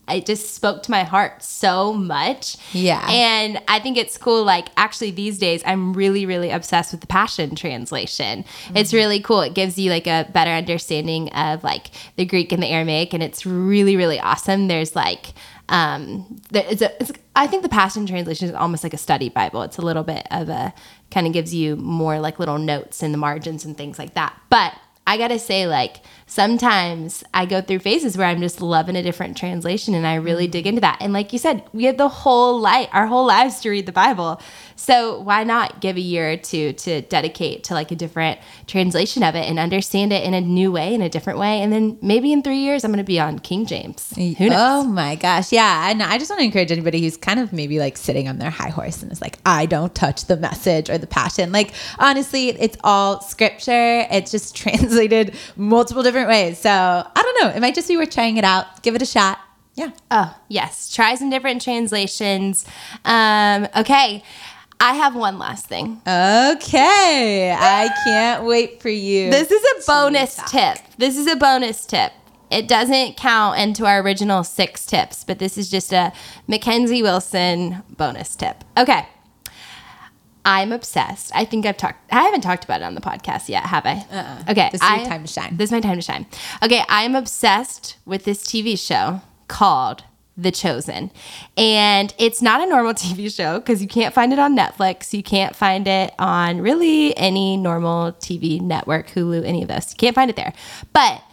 [0.08, 2.58] it just spoke to my heart so much.
[2.74, 3.06] Yeah.
[3.10, 4.44] And I think it's cool.
[4.44, 8.46] Like, actually, these days, I'm really, really obsessed with the Passion Translation.
[8.76, 9.42] It's really cool.
[9.42, 13.24] It gives you like a better understanding of like the Greek and the Aramaic, and
[13.24, 14.68] it's really, really awesome.
[14.68, 15.34] There's like,
[15.70, 19.30] um, there, it's a, it's, I think the Passion Translation is almost like a study
[19.30, 19.64] Bible.
[19.64, 20.74] It's a little bit of a
[21.12, 24.40] kind of gives you more like little notes in the margins and things like that.
[24.50, 24.74] But
[25.08, 25.98] I gotta say, like,
[26.28, 30.48] sometimes I go through phases where I'm just loving a different translation and I really
[30.48, 30.52] mm.
[30.52, 30.98] dig into that.
[31.00, 33.92] And like you said, we have the whole life, our whole lives to read the
[33.92, 34.42] Bible.
[34.76, 39.24] So why not give a year or two to dedicate to like a different translation
[39.24, 41.62] of it and understand it in a new way, in a different way?
[41.62, 44.12] And then maybe in three years, I'm gonna be on King James.
[44.16, 44.58] Who knows?
[44.58, 45.52] Oh my gosh.
[45.52, 45.90] Yeah.
[45.90, 48.50] And I just want to encourage anybody who's kind of maybe like sitting on their
[48.50, 51.52] high horse and is like, I don't touch the message or the passion.
[51.52, 54.06] Like, honestly, it's all scripture.
[54.12, 56.60] It's just translated multiple different ways.
[56.60, 57.56] So I don't know.
[57.56, 58.82] It might just be worth trying it out.
[58.84, 59.40] Give it a shot.
[59.76, 59.92] Yeah.
[60.10, 60.94] Oh, yes.
[60.94, 62.66] Try some different translations.
[63.04, 64.24] Um, okay.
[64.80, 66.02] I have one last thing.
[66.08, 67.56] Okay.
[67.58, 69.32] I can't wait for you.
[69.32, 70.78] This is a bonus tip.
[70.98, 72.14] This is a bonus tip.
[72.52, 76.14] It doesn't count into our original six tips, but this is just a
[76.48, 78.64] Mackenzie Wilson bonus tip.
[78.78, 79.08] Okay.
[80.46, 81.32] I'm obsessed.
[81.34, 82.12] I think I've talked.
[82.14, 84.06] I haven't talked about it on the podcast yet, have I?
[84.12, 84.52] Uh-uh.
[84.52, 84.70] Okay.
[84.72, 85.58] This is your time to shine.
[85.58, 86.28] This is my time to shine.
[86.64, 90.04] Okay, I'm obsessed with this TV show called
[90.38, 91.10] The Chosen.
[91.58, 95.14] And it's not a normal TV show because you can't find it on Netflix.
[95.14, 99.92] You can't find it on really any normal TV network, Hulu, any of those.
[99.94, 100.54] You can't find it there.
[100.94, 101.24] But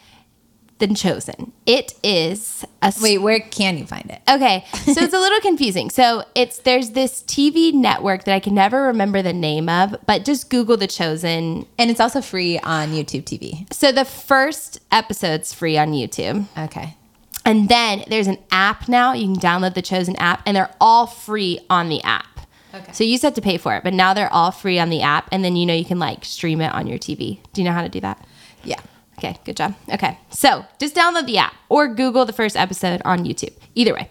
[0.82, 4.20] The Chosen, it is a Wait, where can you find it?
[4.28, 5.90] Okay, so it's a little confusing.
[5.90, 10.24] So it's there's this TV network that I can never remember the name of, but
[10.24, 11.66] just Google The Chosen.
[11.78, 13.72] And it's also free on YouTube TV.
[13.72, 16.46] So the first episode's free on YouTube.
[16.58, 16.96] Okay.
[17.44, 19.12] And then there's an app now.
[19.12, 22.40] You can download the Chosen app, and they're all free on the app.
[22.74, 22.90] Okay.
[22.90, 24.90] So you used to have to pay for it, but now they're all free on
[24.90, 25.28] the app.
[25.30, 27.38] And then you know you can like stream it on your TV.
[27.52, 28.26] Do you know how to do that?
[28.64, 28.80] Yeah.
[29.22, 29.76] Okay, good job.
[29.92, 33.52] Okay, so just download the app or Google the first episode on YouTube.
[33.76, 34.08] Either way.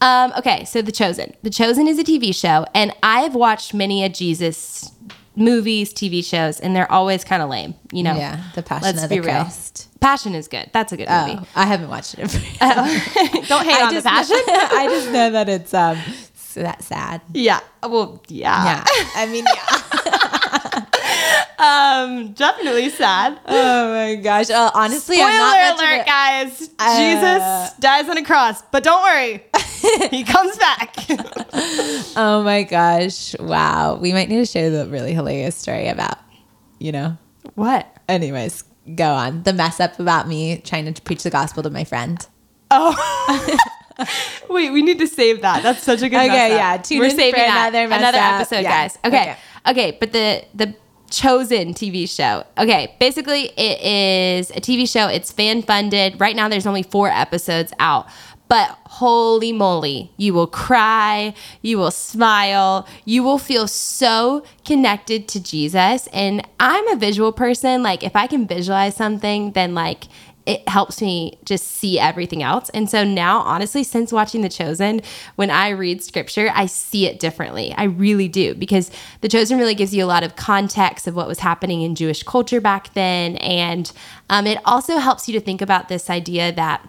[0.00, 1.34] Um, okay, so The Chosen.
[1.42, 4.90] The Chosen is a TV show, and I've watched many a Jesus
[5.36, 7.74] movies, TV shows, and they're always kind of lame.
[7.92, 8.40] You know, Yeah.
[8.54, 9.34] The Passion Let's of be the real.
[9.42, 9.88] Christ.
[10.00, 10.70] Passion is good.
[10.72, 11.38] That's a good movie.
[11.38, 12.20] Oh, I haven't watched it.
[13.48, 14.36] Don't hate I on just the passion.
[14.48, 15.98] I just know that it's um
[16.54, 17.20] that sad.
[17.34, 17.60] yeah.
[17.82, 18.84] Well, yeah.
[18.86, 19.04] Yeah.
[19.16, 20.83] I mean, yeah.
[21.58, 23.38] Um, definitely sad.
[23.46, 24.50] oh my gosh.
[24.50, 26.70] Uh, honestly, Spoiler I'm not alert, a- guys.
[26.78, 29.44] Uh, Jesus dies on a cross, but don't worry,
[30.10, 30.96] he comes back.
[32.16, 33.34] Oh my gosh.
[33.38, 33.96] Wow.
[34.00, 36.18] We might need to share the really hilarious story about,
[36.78, 37.16] you know.
[37.54, 37.86] what?
[38.08, 38.62] Anyways,
[38.94, 39.42] go on.
[39.44, 42.24] The mess up about me trying to preach the gospel to my friend.
[42.70, 42.94] Oh.
[44.50, 45.62] Wait, we need to save that.
[45.62, 46.16] That's such a good.
[46.18, 47.68] Okay, yeah, tune We're in saving that.
[47.74, 48.70] another another episode, Yeah.
[48.88, 48.98] guys.
[49.04, 49.22] Okay.
[49.22, 49.36] Okay.
[49.68, 50.74] okay, But the the
[51.14, 52.44] chosen TV show.
[52.58, 55.06] Okay, basically it is a TV show.
[55.06, 56.20] It's fan funded.
[56.20, 58.06] Right now, there's only four episodes out.
[58.46, 65.42] But holy moly, you will cry, you will smile, you will feel so connected to
[65.42, 66.08] Jesus.
[66.12, 67.82] And I'm a visual person.
[67.82, 70.04] Like, if I can visualize something, then like
[70.46, 72.68] it helps me just see everything else.
[72.70, 75.00] And so now, honestly, since watching The Chosen,
[75.36, 77.72] when I read scripture, I see it differently.
[77.76, 78.90] I really do because
[79.22, 82.22] The Chosen really gives you a lot of context of what was happening in Jewish
[82.22, 83.36] culture back then.
[83.36, 83.90] And
[84.28, 86.86] um, it also helps you to think about this idea that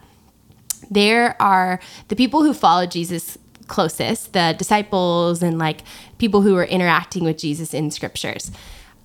[0.91, 1.79] there are
[2.09, 3.37] the people who follow Jesus
[3.67, 5.81] closest, the disciples and like
[6.17, 8.51] people who were interacting with Jesus in scriptures.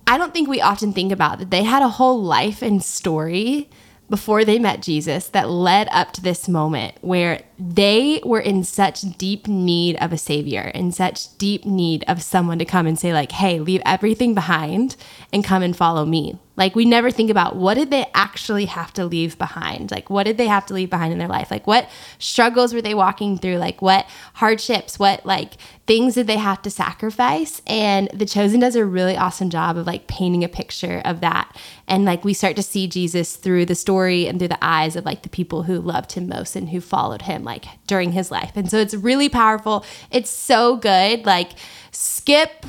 [0.07, 3.69] I don't think we often think about that they had a whole life and story
[4.11, 9.01] before they met Jesus that led up to this moment where they were in such
[9.17, 13.13] deep need of a savior, in such deep need of someone to come and say
[13.13, 14.97] like, "Hey, leave everything behind
[15.31, 18.91] and come and follow me." Like we never think about what did they actually have
[18.93, 19.89] to leave behind?
[19.89, 21.49] Like what did they have to leave behind in their life?
[21.49, 21.89] Like what
[22.19, 23.57] struggles were they walking through?
[23.57, 25.53] Like what hardships, what like
[25.87, 27.61] things did they have to sacrifice?
[27.65, 31.55] And The Chosen does a really awesome job of like painting a picture of that.
[31.87, 35.05] And like we start to see Jesus through the story and through the eyes of
[35.05, 38.51] like the people who loved him most and who followed him like during his life.
[38.55, 39.85] And so it's really powerful.
[40.11, 41.25] It's so good.
[41.25, 41.51] Like
[41.91, 42.65] skip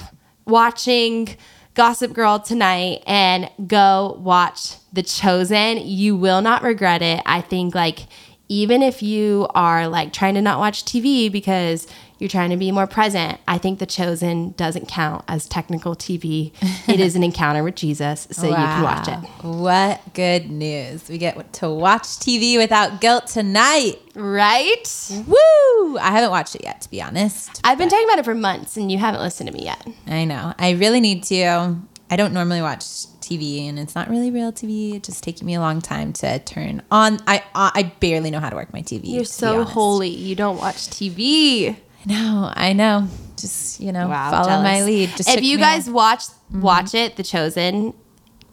[0.47, 1.37] watching
[1.75, 5.79] Gossip Girl tonight and go watch The Chosen.
[5.79, 7.23] You will not regret it.
[7.25, 8.01] I think like
[8.49, 11.87] even if you are like trying to not watch TV because
[12.23, 16.53] you're trying to be more present, I think The Chosen doesn't count as technical TV.
[16.89, 18.61] it is an encounter with Jesus, so wow.
[18.61, 19.45] you can watch it.
[19.45, 21.09] What good news.
[21.09, 23.97] We get to watch TV without guilt tonight.
[24.15, 25.11] Right?
[25.27, 25.99] Woo!
[25.99, 27.61] I haven't watched it yet, to be honest.
[27.65, 29.85] I've been talking about it for months and you haven't listened to me yet.
[30.07, 30.55] I know.
[30.57, 31.77] I really need to.
[32.09, 32.85] I don't normally watch
[33.21, 34.95] TV and it's not really real TV.
[34.95, 37.19] It's just taking me a long time to turn on.
[37.27, 39.01] I I barely know how to work my TV.
[39.07, 40.11] You're so holy.
[40.11, 41.75] You don't watch TV.
[42.05, 43.09] I know, I know.
[43.37, 44.65] Just you know, wow, follow jealous.
[44.65, 45.11] my lead.
[45.17, 45.95] Just if you guys out.
[45.95, 46.61] watch mm-hmm.
[46.61, 47.95] watch it, The Chosen,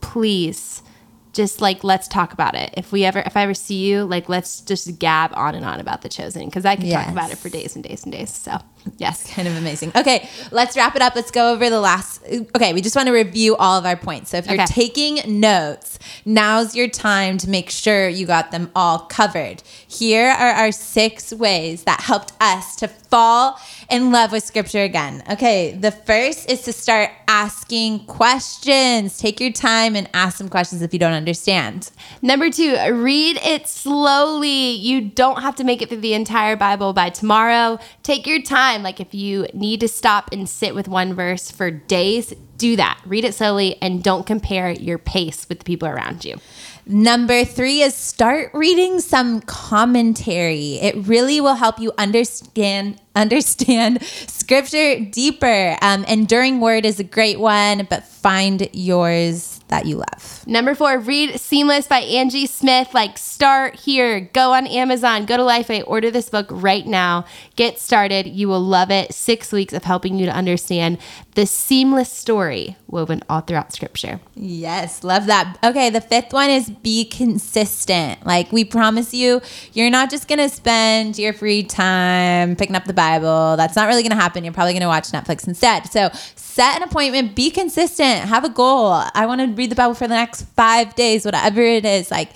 [0.01, 0.81] please
[1.33, 2.73] just like let's talk about it.
[2.75, 5.79] If we ever if I ever see you, like let's just gab on and on
[5.79, 7.05] about The Chosen because I can yes.
[7.05, 8.31] talk about it for days and days and days.
[8.31, 8.57] So
[8.97, 9.91] yes, kind of amazing.
[9.95, 11.15] Okay, let's wrap it up.
[11.15, 12.23] Let's go over the last.
[12.55, 14.31] Okay, we just want to review all of our points.
[14.31, 14.65] So if you're okay.
[14.65, 19.61] taking notes, now's your time to make sure you got them all covered.
[19.87, 23.59] Here are our six ways that helped us to fall
[23.89, 25.23] in love with scripture again.
[25.31, 29.17] Okay, the first is to start asking questions.
[29.17, 31.91] Take your time and ask some questions if you don't understand.
[32.21, 34.71] Number two, read it slowly.
[34.71, 37.79] You don't have to make it through the entire Bible by tomorrow.
[38.03, 38.83] Take your time.
[38.83, 42.99] Like if you need to stop and sit with one verse for days, do that.
[43.05, 46.37] Read it slowly and don't compare your pace with the people around you.
[46.85, 50.75] Number three is start reading some commentary.
[50.75, 55.77] It really will help you understand understand scripture deeper.
[55.81, 60.43] Um, Enduring Word is a great one, but find yours that you love.
[60.47, 62.93] Number four, read Seamless by Angie Smith.
[62.93, 64.19] Like, start here.
[64.19, 67.25] Go on Amazon, go to Lifeway, order this book right now.
[67.55, 68.25] Get started.
[68.27, 69.13] You will love it.
[69.13, 70.97] Six weeks of helping you to understand
[71.39, 74.19] the seamless story woven all throughout Scripture.
[74.35, 75.57] Yes, love that.
[75.63, 78.25] Okay, the fifth one is be consistent.
[78.25, 79.39] Like, we promise you,
[79.71, 83.55] you're not just going to spend your free time picking up the Bible.
[83.55, 84.43] That's not really going to happen.
[84.43, 85.89] You're probably going to watch Netflix instead.
[85.89, 89.01] So, set an appointment, be consistent, have a goal.
[89.13, 92.11] I want to read the Bible for the next five days, whatever it is.
[92.11, 92.31] Like,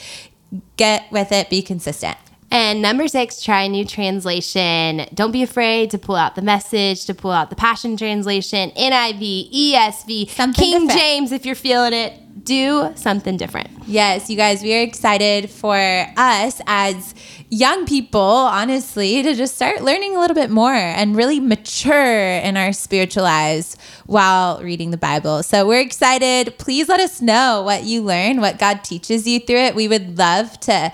[0.78, 2.18] get with it, be consistent.
[2.54, 5.08] And number six, try a new translation.
[5.16, 9.52] Don't be afraid to pull out the message, to pull out the Passion Translation, NIV,
[9.52, 11.02] ESV, something King different.
[11.02, 12.20] James if you're feeling it.
[12.46, 13.70] Do something different.
[13.88, 15.78] Yes, you guys, we are excited for
[16.18, 17.16] us as
[17.50, 22.58] young people, honestly, to just start learning a little bit more and really mature in
[22.58, 25.42] our spiritual lives while reading the Bible.
[25.42, 26.58] So we're excited.
[26.58, 29.76] Please let us know what you learn, what God teaches you through it.
[29.76, 30.92] We would love to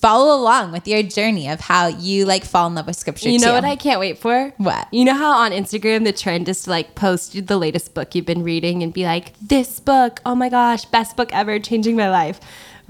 [0.00, 3.28] follow along with your journey of how you like fall in love with scripture.
[3.28, 3.52] You know too.
[3.52, 4.52] what I can't wait for?
[4.56, 4.88] What?
[4.92, 8.26] You know how on Instagram the trend is to like post the latest book you've
[8.26, 12.10] been reading and be like, this book, oh my gosh, best book ever, changing my
[12.10, 12.40] life.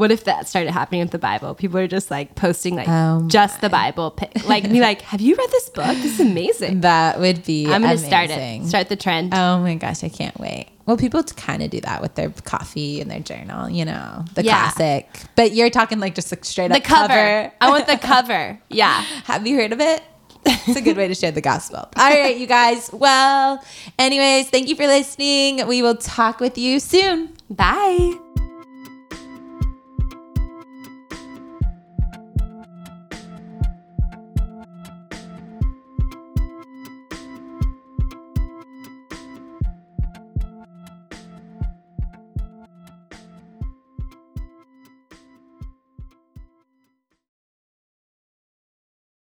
[0.00, 1.54] What if that started happening with the Bible?
[1.54, 4.48] People are just like posting like oh just the Bible, pic.
[4.48, 5.94] like me, like, have you read this book?
[5.98, 6.80] This is amazing.
[6.90, 7.70] That would be.
[7.70, 8.66] I'm gonna start it.
[8.66, 9.34] Start the trend.
[9.34, 10.68] Oh my gosh, I can't wait.
[10.86, 14.42] Well, people kind of do that with their coffee and their journal, you know, the
[14.42, 14.70] yeah.
[14.70, 15.10] classic.
[15.36, 17.08] But you're talking like just like straight the up cover.
[17.08, 17.52] cover.
[17.60, 18.58] I want the cover.
[18.70, 19.02] Yeah.
[19.24, 20.02] Have you heard of it?
[20.46, 21.80] it's a good way to share the gospel.
[21.96, 22.90] All right, you guys.
[22.90, 23.62] Well,
[23.98, 25.66] anyways, thank you for listening.
[25.66, 27.36] We will talk with you soon.
[27.50, 28.14] Bye.